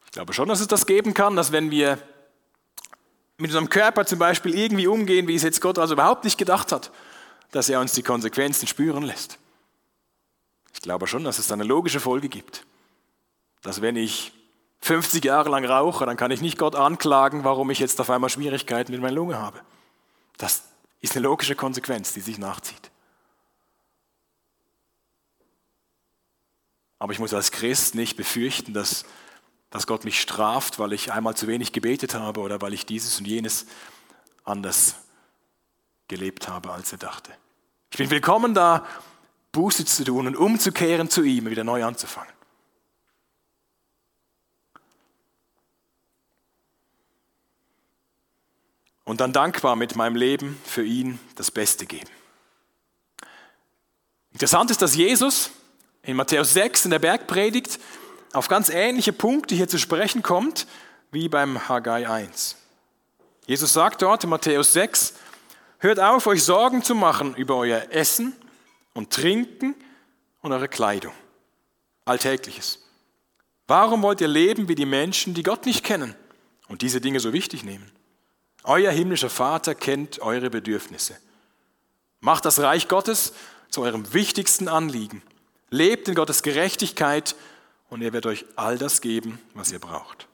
Ich 0.06 0.12
glaube 0.12 0.34
schon, 0.34 0.48
dass 0.48 0.62
es 0.62 0.68
das 0.68 0.86
geben 0.86 1.14
kann, 1.14 1.36
dass 1.36 1.52
wenn 1.52 1.70
wir 1.72 2.02
mit 3.38 3.50
unserem 3.50 3.70
Körper 3.70 4.06
zum 4.06 4.18
Beispiel 4.18 4.58
irgendwie 4.58 4.88
umgehen, 4.88 5.28
wie 5.28 5.36
es 5.36 5.44
jetzt 5.44 5.62
Gott 5.62 5.78
also 5.78 5.94
überhaupt 5.94 6.24
nicht 6.24 6.38
gedacht 6.38 6.72
hat, 6.72 6.92
dass 7.52 7.70
er 7.70 7.82
uns 7.82 7.92
die 7.94 8.02
Konsequenzen 8.02 8.66
spüren 8.66 9.04
lässt. 9.04 9.38
Ich 10.78 10.82
glaube 10.84 11.08
schon, 11.08 11.24
dass 11.24 11.40
es 11.40 11.52
eine 11.52 11.64
logische 11.64 12.00
Folge 12.00 12.30
gibt. 12.30 12.64
Dass 13.64 13.82
wenn 13.82 13.96
ich 13.96 14.32
50 14.82 15.26
Jahre 15.26 15.50
lang 15.50 15.66
rauche, 15.66 16.06
dann 16.06 16.18
kann 16.18 16.30
ich 16.30 16.40
nicht 16.40 16.60
Gott 16.60 16.76
anklagen, 16.76 17.44
warum 17.44 17.72
ich 17.72 17.80
jetzt 17.80 18.00
auf 18.00 18.12
einmal 18.12 18.30
Schwierigkeiten 18.30 18.92
mit 18.92 19.02
meiner 19.02 19.16
Lunge 19.16 19.40
habe. 19.40 19.60
Das 20.38 20.66
ist 21.02 21.16
eine 21.16 21.24
logische 21.24 21.56
Konsequenz, 21.56 22.14
die 22.14 22.22
sich 22.22 22.38
nachzieht. 22.38 22.92
Aber 27.00 27.12
ich 27.12 27.18
muss 27.18 27.34
als 27.34 27.52
Christ 27.52 27.96
nicht 27.96 28.16
befürchten, 28.16 28.76
dass, 28.76 29.04
dass 29.72 29.88
Gott 29.88 30.06
mich 30.06 30.22
straft, 30.22 30.78
weil 30.78 30.94
ich 30.94 31.12
einmal 31.12 31.36
zu 31.36 31.48
wenig 31.48 31.74
gebetet 31.74 32.14
habe 32.14 32.40
oder 32.42 32.62
weil 32.62 32.76
ich 32.76 32.86
dieses 32.86 33.18
und 33.18 33.26
jenes 33.26 33.66
anders 34.44 34.96
gelebt 36.08 36.48
habe, 36.48 36.72
als 36.72 36.92
er 36.92 37.00
dachte. 37.00 37.32
Ich 37.90 37.98
bin 37.98 38.12
willkommen 38.12 38.54
da, 38.54 38.86
Buße 39.58 39.86
zu 39.86 40.04
tun 40.04 40.28
und 40.28 40.36
umzukehren 40.36 41.10
zu 41.10 41.24
ihm, 41.24 41.50
wieder 41.50 41.64
neu 41.64 41.84
anzufangen. 41.84 42.32
Und 49.04 49.20
dann 49.20 49.34
dankbar 49.34 49.76
mit 49.76 49.96
meinem 49.96 50.16
Leben 50.16 50.62
für 50.64 50.84
ihn 50.84 51.18
das 51.36 51.50
Beste 51.50 51.88
geben. 51.88 52.12
Interessant 54.32 54.70
ist, 54.70 54.84
dass 54.84 54.96
Jesus 54.96 55.50
in 56.04 56.18
Matthäus 56.18 56.54
6 56.54 56.86
in 56.86 56.92
der 56.92 57.00
Bergpredigt 57.00 57.80
auf 58.34 58.50
ganz 58.50 58.70
ähnliche 58.70 59.12
Punkte 59.12 59.56
hier 59.56 59.68
zu 59.68 59.80
sprechen 59.80 60.22
kommt, 60.22 60.68
wie 61.10 61.30
beim 61.30 61.68
Haggai 61.68 62.08
1. 62.08 62.58
Jesus 63.48 63.74
sagt 63.74 64.04
dort 64.04 64.24
in 64.24 64.30
Matthäus 64.30 64.74
6, 64.74 65.16
hört 65.80 66.00
auf, 66.00 66.28
euch 66.28 66.44
Sorgen 66.44 66.84
zu 66.84 66.94
machen 66.94 67.34
über 67.34 67.56
euer 67.56 67.88
Essen 67.90 68.36
und 68.98 69.14
Trinken 69.14 69.76
und 70.42 70.52
eure 70.52 70.68
Kleidung. 70.68 71.14
Alltägliches. 72.06 72.80
Warum 73.68 74.02
wollt 74.02 74.22
ihr 74.22 74.28
leben 74.28 74.70
wie 74.70 74.76
die 74.76 74.88
Menschen, 74.88 75.36
die 75.36 75.44
Gott 75.44 75.68
nicht 75.68 75.84
kennen 75.84 76.16
und 76.68 76.82
diese 76.82 77.00
Dinge 77.00 77.20
so 77.20 77.32
wichtig 77.32 77.64
nehmen? 77.64 77.92
Euer 78.64 78.92
himmlischer 78.92 79.30
Vater 79.30 79.76
kennt 79.76 80.20
eure 80.20 80.50
Bedürfnisse. 80.50 81.16
Macht 82.22 82.46
das 82.46 82.60
Reich 82.60 82.88
Gottes 82.88 83.34
zu 83.70 83.84
eurem 83.84 84.14
wichtigsten 84.14 84.68
Anliegen. 84.68 85.22
Lebt 85.70 86.08
in 86.08 86.16
Gottes 86.16 86.42
Gerechtigkeit 86.42 87.36
und 87.90 88.02
er 88.02 88.14
wird 88.14 88.26
euch 88.26 88.46
all 88.56 88.80
das 88.80 89.02
geben, 89.02 89.40
was 89.54 89.72
ihr 89.72 89.80
braucht. 89.80 90.28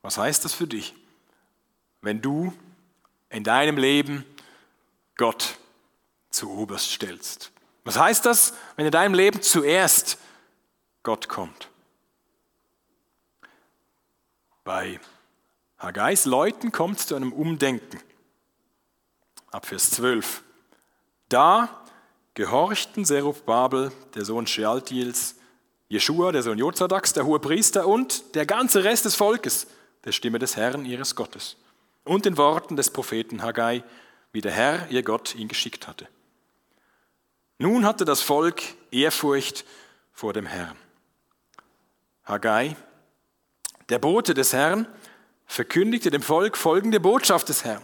Was 0.00 0.16
heißt 0.16 0.42
das 0.42 0.54
für 0.54 0.66
dich, 0.66 0.94
wenn 2.00 2.22
du 2.22 2.54
in 3.28 3.44
deinem 3.44 3.76
Leben 3.76 4.24
Gott 5.16 5.58
zu 6.30 6.50
oberst 6.50 6.90
stellst? 6.90 7.52
Was 7.84 7.98
heißt 7.98 8.26
das, 8.26 8.54
wenn 8.76 8.86
in 8.86 8.92
deinem 8.92 9.14
Leben 9.14 9.42
zuerst 9.42 10.18
Gott 11.02 11.28
kommt? 11.28 11.68
Bei 14.64 14.98
Haggais 15.78 16.24
Leuten 16.24 16.72
kommt 16.72 16.98
es 16.98 17.06
zu 17.06 17.14
einem 17.14 17.32
Umdenken. 17.32 18.00
Ab 19.50 19.66
Vers 19.66 19.90
12. 19.92 20.42
Da 21.28 21.84
gehorchten 22.34 23.04
Zerubabel, 23.04 23.92
der 24.14 24.24
Sohn 24.24 24.46
Shealtiels, 24.46 25.36
Jeschua, 25.88 26.32
der 26.32 26.42
Sohn 26.42 26.58
Jozadaks, 26.58 27.12
der 27.12 27.24
hohe 27.24 27.38
Priester 27.38 27.86
und 27.86 28.34
der 28.34 28.44
ganze 28.44 28.84
Rest 28.84 29.04
des 29.04 29.14
Volkes 29.14 29.68
der 30.04 30.12
Stimme 30.12 30.38
des 30.38 30.56
Herrn 30.56 30.84
ihres 30.84 31.14
Gottes 31.14 31.56
und 32.04 32.24
den 32.24 32.36
Worten 32.36 32.76
des 32.76 32.90
Propheten 32.90 33.42
Haggai, 33.42 33.82
wie 34.36 34.42
der 34.42 34.52
Herr, 34.52 34.86
ihr 34.90 35.02
Gott, 35.02 35.34
ihn 35.34 35.48
geschickt 35.48 35.88
hatte. 35.88 36.06
Nun 37.56 37.86
hatte 37.86 38.04
das 38.04 38.20
Volk 38.20 38.60
Ehrfurcht 38.90 39.64
vor 40.12 40.34
dem 40.34 40.44
Herrn. 40.44 40.76
Haggai, 42.22 42.76
der 43.88 43.98
Bote 43.98 44.34
des 44.34 44.52
Herrn, 44.52 44.86
verkündigte 45.46 46.10
dem 46.10 46.20
Volk 46.20 46.58
folgende 46.58 47.00
Botschaft 47.00 47.48
des 47.48 47.64
Herrn. 47.64 47.80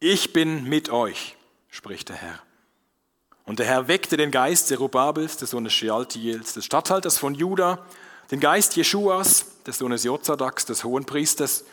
Ich 0.00 0.32
bin 0.32 0.64
mit 0.64 0.88
euch, 0.88 1.36
spricht 1.68 2.08
der 2.08 2.16
Herr. 2.16 2.40
Und 3.44 3.60
der 3.60 3.66
Herr 3.66 3.86
weckte 3.86 4.16
den 4.16 4.32
Geist 4.32 4.66
Zerubabels, 4.66 5.36
des 5.36 5.50
Sohnes 5.50 5.72
Shealtiels, 5.72 6.54
des 6.54 6.64
Statthalters 6.64 7.16
von 7.16 7.32
Juda, 7.36 7.86
den 8.32 8.40
Geist 8.40 8.74
Jeschuas, 8.74 9.62
des 9.64 9.78
Sohnes 9.78 10.02
Jozadaks, 10.02 10.66
des 10.66 10.82
Hohenpriesters, 10.82 11.64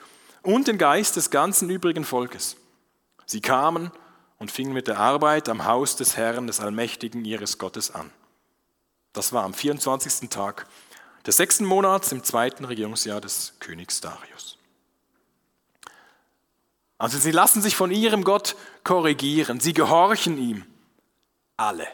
und 0.44 0.68
den 0.68 0.78
Geist 0.78 1.16
des 1.16 1.32
ganzen 1.32 1.72
übrigen 1.72 2.06
Volkes. 2.06 2.58
Sie 3.28 3.42
kamen 3.42 3.92
und 4.40 4.52
fingen 4.52 4.74
mit 4.74 4.88
der 4.88 5.00
Arbeit 5.00 5.50
am 5.50 5.66
Haus 5.66 5.98
des 5.98 6.18
Herrn, 6.18 6.48
des 6.48 6.60
Allmächtigen, 6.60 7.26
ihres 7.26 7.58
Gottes 7.58 7.94
an. 7.94 8.10
Das 9.14 9.34
war 9.34 9.44
am 9.44 9.54
24. 9.54 10.30
Tag 10.30 10.66
des 11.26 11.38
sechsten 11.38 11.66
Monats 11.66 12.12
im 12.14 12.24
zweiten 12.24 12.64
Regierungsjahr 12.66 13.20
des 13.20 13.54
Königs 13.60 14.00
Darius. 14.00 14.58
Also 16.98 17.18
sie 17.18 17.32
lassen 17.32 17.62
sich 17.62 17.76
von 17.76 17.92
ihrem 17.92 18.24
Gott 18.24 18.56
korrigieren, 18.84 19.60
sie 19.60 19.74
gehorchen 19.74 20.38
ihm 20.38 20.66
alle. 21.58 21.88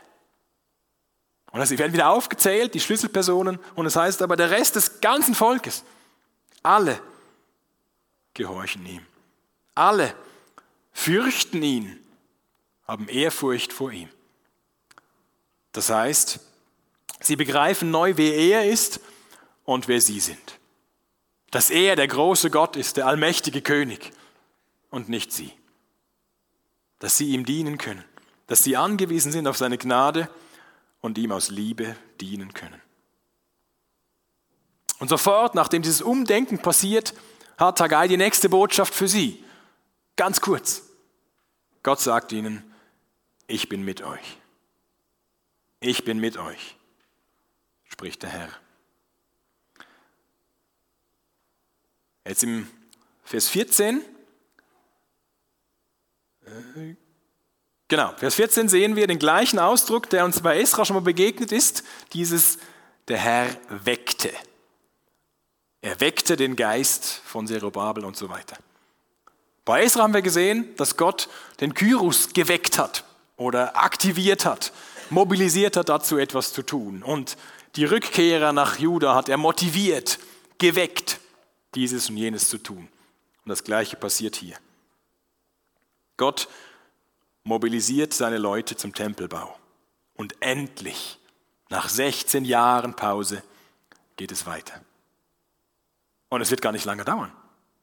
Und 1.52 1.66
sie 1.66 1.78
werden 1.78 1.94
wieder 1.94 2.10
aufgezählt, 2.10 2.74
die 2.74 2.80
Schlüsselpersonen, 2.80 3.60
und 3.76 3.86
es 3.86 3.96
heißt 3.96 4.22
aber 4.22 4.36
der 4.36 4.52
Rest 4.52 4.76
des 4.76 5.02
ganzen 5.02 5.36
Volkes, 5.36 5.84
alle 6.62 7.00
gehorchen 8.34 8.86
ihm. 8.86 9.06
Alle 9.76 10.16
fürchten 10.94 11.62
ihn, 11.62 12.00
haben 12.88 13.10
Ehrfurcht 13.10 13.74
vor 13.74 13.92
ihm. 13.92 14.10
Das 15.74 15.90
heißt, 15.90 16.40
sie 17.20 17.36
begreifen 17.36 17.92
neu, 17.92 18.14
wer 18.16 18.36
er 18.36 18.70
ist 18.70 19.00
und 19.66 19.88
wer 19.88 20.00
sie 20.00 20.20
sind. 20.20 20.60
Dass 21.52 21.70
er 21.70 21.96
der 21.96 22.08
große 22.08 22.50
Gott 22.50 22.76
ist, 22.76 22.98
der 22.98 23.08
allmächtige 23.08 23.62
König 23.62 24.12
und 24.90 25.10
nicht 25.10 25.34
sie. 25.34 25.52
Dass 27.00 27.18
sie 27.18 27.30
ihm 27.30 27.46
dienen 27.46 27.78
können 27.78 28.06
dass 28.48 28.64
sie 28.64 28.78
angewiesen 28.78 29.32
sind 29.32 29.48
auf 29.48 29.58
seine 29.58 29.78
Gnade 29.78 30.30
und 31.02 31.18
ihm 31.18 31.32
aus 31.32 31.50
Liebe 31.50 31.96
dienen 32.20 32.54
können. 32.54 32.82
Und 35.00 35.10
sofort, 35.10 35.56
nachdem 35.56 35.82
dieses 35.82 36.02
Umdenken 36.02 36.60
passiert, 36.60 37.14
hat 37.58 37.80
Haggai 37.80 38.08
die 38.08 38.18
nächste 38.18 38.50
Botschaft 38.50 38.94
für 38.94 39.08
sie. 39.08 39.44
Ganz 40.16 40.42
kurz. 40.42 40.84
Gott 41.82 42.00
sagt 42.00 42.32
ihnen, 42.32 42.64
ich 43.48 43.70
bin 43.70 43.84
mit 43.84 44.02
euch. 44.02 44.38
Ich 45.80 46.06
bin 46.06 46.20
mit 46.20 46.38
euch, 46.38 46.78
spricht 47.84 48.24
der 48.24 48.30
Herr. 48.30 48.50
Jetzt 52.26 52.44
im 52.44 52.70
Vers 53.24 53.50
14 53.50 54.02
Genau, 57.88 58.14
Vers 58.18 58.36
14 58.36 58.70
sehen 58.70 58.96
wir 58.96 59.08
den 59.08 59.20
gleichen 59.20 59.60
Ausdruck, 59.60 60.10
der 60.10 60.26
uns 60.26 60.42
bei 60.42 60.60
Esra 60.60 60.84
schon 60.86 60.96
mal 60.96 61.02
begegnet 61.02 61.52
ist, 61.52 61.84
dieses 62.14 62.58
der 63.08 63.18
Herr 63.18 63.56
weckte. 63.70 64.32
Er 65.82 66.00
weckte 66.00 66.36
den 66.36 66.56
Geist 66.56 67.22
von 67.26 67.46
Zerubabel 67.46 68.06
und 68.06 68.16
so 68.18 68.30
weiter. 68.30 68.58
Bei 69.66 69.84
Esra 69.84 70.04
haben 70.04 70.14
wir 70.14 70.22
gesehen, 70.22 70.76
dass 70.76 70.98
Gott 70.98 71.30
den 71.62 71.74
Kyrus 71.74 72.34
geweckt 72.34 72.78
hat 72.78 73.06
oder 73.38 73.78
aktiviert 73.78 74.46
hat, 74.46 74.74
mobilisiert 75.10 75.78
hat 75.78 75.90
dazu 75.90 76.18
etwas 76.18 76.52
zu 76.52 76.64
tun. 76.64 77.02
Und 77.02 77.38
die 77.76 77.86
Rückkehrer 77.86 78.52
nach 78.52 78.78
Juda 78.78 79.16
hat 79.16 79.30
er 79.30 79.38
motiviert, 79.38 80.20
geweckt, 80.58 81.20
dieses 81.76 82.10
und 82.10 82.18
jenes 82.18 82.50
zu 82.50 82.58
tun. 82.58 82.90
Und 83.46 83.50
das 83.50 83.64
Gleiche 83.64 83.96
passiert 83.96 84.36
hier. 84.36 84.58
Gott 86.18 86.48
mobilisiert 87.44 88.14
seine 88.14 88.38
Leute 88.38 88.76
zum 88.76 88.94
Tempelbau. 88.94 89.58
Und 90.14 90.36
endlich, 90.42 91.20
nach 91.70 91.90
16 91.90 92.46
Jahren 92.46 92.96
Pause, 92.96 93.42
geht 94.18 94.32
es 94.32 94.46
weiter. 94.46 94.82
Und 96.30 96.42
es 96.42 96.52
wird 96.52 96.62
gar 96.62 96.72
nicht 96.72 96.86
lange 96.86 97.06
dauern, 97.06 97.32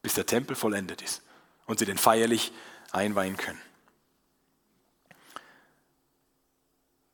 bis 0.02 0.14
der 0.14 0.26
Tempel 0.26 0.54
vollendet 0.54 1.02
ist 1.02 1.22
und 1.70 1.78
sie 1.78 1.84
den 1.84 1.98
feierlich 1.98 2.50
einweihen 2.90 3.36
können. 3.36 3.60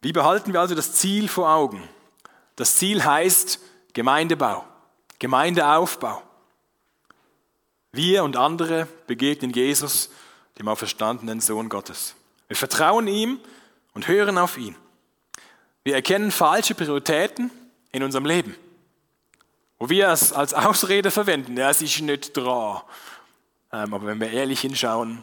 Wie 0.00 0.12
behalten 0.12 0.54
wir 0.54 0.60
also 0.60 0.74
das 0.74 0.94
Ziel 0.94 1.28
vor 1.28 1.50
Augen? 1.50 1.86
Das 2.56 2.76
Ziel 2.76 3.04
heißt 3.04 3.60
Gemeindebau, 3.92 4.64
Gemeindeaufbau. 5.18 6.22
Wir 7.92 8.24
und 8.24 8.38
andere 8.38 8.88
begegnen 9.06 9.50
Jesus, 9.50 10.08
dem 10.58 10.68
auferstandenen 10.68 11.42
Sohn 11.42 11.68
Gottes. 11.68 12.14
Wir 12.48 12.56
vertrauen 12.56 13.08
ihm 13.08 13.38
und 13.92 14.08
hören 14.08 14.38
auf 14.38 14.56
ihn. 14.56 14.74
Wir 15.84 15.96
erkennen 15.96 16.30
falsche 16.30 16.74
Prioritäten 16.74 17.50
in 17.92 18.02
unserem 18.02 18.24
Leben, 18.24 18.56
wo 19.78 19.90
wir 19.90 20.08
es 20.08 20.32
als 20.32 20.54
Ausrede 20.54 21.10
verwenden. 21.10 21.58
Es 21.58 21.82
ist 21.82 22.00
nicht 22.00 22.34
dran. 22.34 22.80
Ähm, 23.72 23.94
aber 23.94 24.06
wenn 24.06 24.20
wir 24.20 24.30
ehrlich 24.30 24.60
hinschauen, 24.60 25.22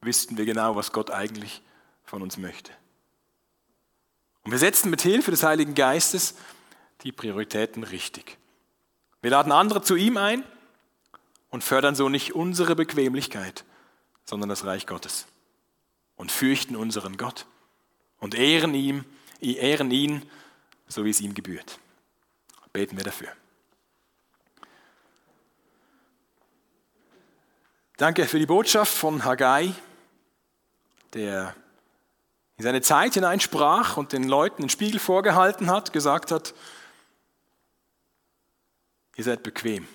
wüssten 0.00 0.36
wir 0.36 0.44
genau, 0.44 0.76
was 0.76 0.92
Gott 0.92 1.10
eigentlich 1.10 1.62
von 2.04 2.22
uns 2.22 2.36
möchte. 2.36 2.72
Und 4.44 4.52
wir 4.52 4.58
setzen 4.58 4.90
mit 4.90 5.02
Hilfe 5.02 5.30
des 5.30 5.42
Heiligen 5.42 5.74
Geistes 5.74 6.34
die 7.02 7.12
Prioritäten 7.12 7.82
richtig. 7.82 8.38
Wir 9.20 9.30
laden 9.30 9.52
andere 9.52 9.82
zu 9.82 9.96
ihm 9.96 10.16
ein 10.16 10.44
und 11.50 11.64
fördern 11.64 11.96
so 11.96 12.08
nicht 12.08 12.34
unsere 12.34 12.76
Bequemlichkeit, 12.76 13.64
sondern 14.24 14.48
das 14.48 14.64
Reich 14.64 14.86
Gottes 14.86 15.26
und 16.16 16.30
fürchten 16.30 16.76
unseren 16.76 17.16
Gott 17.16 17.46
und 18.18 18.34
ehren 18.34 18.74
ihm, 18.74 19.04
ehren 19.40 19.90
ihn, 19.90 20.22
so 20.86 21.04
wie 21.04 21.10
es 21.10 21.20
ihm 21.20 21.34
gebührt. 21.34 21.78
Beten 22.72 22.96
wir 22.96 23.04
dafür. 23.04 23.28
Danke 27.96 28.26
für 28.26 28.38
die 28.38 28.46
Botschaft 28.46 28.92
von 28.92 29.24
Haggai, 29.24 29.72
der 31.14 31.56
in 32.58 32.64
seine 32.64 32.82
Zeit 32.82 33.14
hineinsprach 33.14 33.96
und 33.96 34.12
den 34.12 34.24
Leuten 34.24 34.62
den 34.62 34.68
Spiegel 34.68 35.00
vorgehalten 35.00 35.70
hat, 35.70 35.94
gesagt 35.94 36.30
hat, 36.30 36.54
ihr 39.16 39.24
seid 39.24 39.42
bequem 39.42 39.88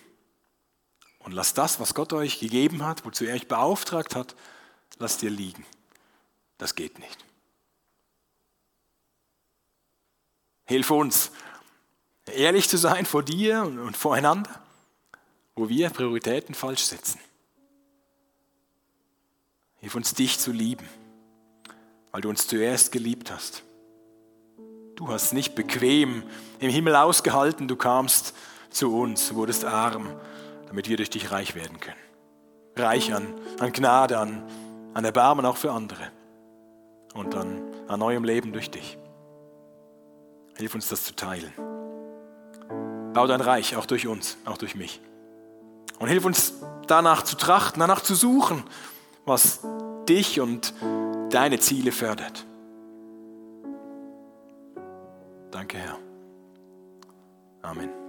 und 1.20 1.34
lasst 1.34 1.60
das, 1.60 1.80
was 1.80 1.94
Gott 1.94 2.12
euch 2.12 2.40
gegeben 2.40 2.84
hat, 2.84 3.06
wozu 3.06 3.26
er 3.26 3.36
euch 3.36 3.48
beauftragt 3.48 4.16
hat, 4.16 4.36
lasst 4.98 5.22
ihr 5.22 5.30
liegen. 5.30 5.64
Das 6.58 6.74
geht 6.74 6.98
nicht. 6.98 7.24
Hilf 10.66 10.90
uns, 10.90 11.32
ehrlich 12.26 12.68
zu 12.68 12.78
sein 12.78 13.06
vor 13.06 13.22
dir 13.22 13.62
und 13.62 13.96
voreinander, 13.96 14.60
wo 15.56 15.70
wir 15.70 15.92
Prioritäten 15.92 16.56
falsch 16.56 16.86
setzen. 16.86 17.20
Hilf 19.82 19.96
uns, 19.96 20.14
dich 20.14 20.38
zu 20.38 20.52
lieben, 20.52 20.88
weil 22.12 22.22
du 22.22 22.30
uns 22.30 22.48
zuerst 22.48 22.92
geliebt 22.92 23.32
hast. 23.32 23.64
Du 24.96 25.08
hast 25.08 25.34
nicht 25.34 25.56
bequem 25.56 26.24
im 26.60 26.70
Himmel 26.70 26.96
ausgehalten, 26.96 27.68
du 27.68 27.76
kamst 27.76 28.36
zu 28.70 28.96
uns, 28.96 29.34
wurdest 29.34 29.66
arm, 29.66 30.16
damit 30.68 30.88
wir 30.88 30.98
durch 30.98 31.10
dich 31.10 31.32
reich 31.32 31.56
werden 31.56 31.80
können. 31.80 31.98
Reich 32.76 33.12
an, 33.14 33.34
an 33.60 33.74
Gnade, 33.74 34.20
an, 34.20 34.44
an 34.94 35.04
Erbarmen 35.04 35.46
auch 35.46 35.58
für 35.58 35.72
andere 35.72 36.12
und 37.16 37.34
an, 37.36 37.62
an 37.88 38.00
neuem 38.00 38.24
Leben 38.24 38.54
durch 38.54 38.70
dich. 38.70 39.00
Hilf 40.56 40.76
uns 40.76 40.90
das 40.90 41.04
zu 41.04 41.16
teilen. 41.16 41.52
Bau 43.14 43.26
dein 43.26 43.42
Reich 43.42 43.76
auch 43.76 43.88
durch 43.88 44.06
uns, 44.06 44.38
auch 44.46 44.58
durch 44.58 44.76
mich. 44.76 45.02
Und 45.98 46.08
hilf 46.08 46.24
uns 46.24 46.54
danach 46.86 47.24
zu 47.24 47.36
trachten, 47.36 47.80
danach 47.80 48.02
zu 48.02 48.14
suchen, 48.14 48.64
was 49.32 49.62
dich 50.10 50.42
und 50.42 50.74
deine 51.30 51.58
Ziele 51.58 51.94
fördert. 51.94 52.46
Danke, 55.52 55.78
Herr. 55.78 55.98
Amen. 57.62 58.01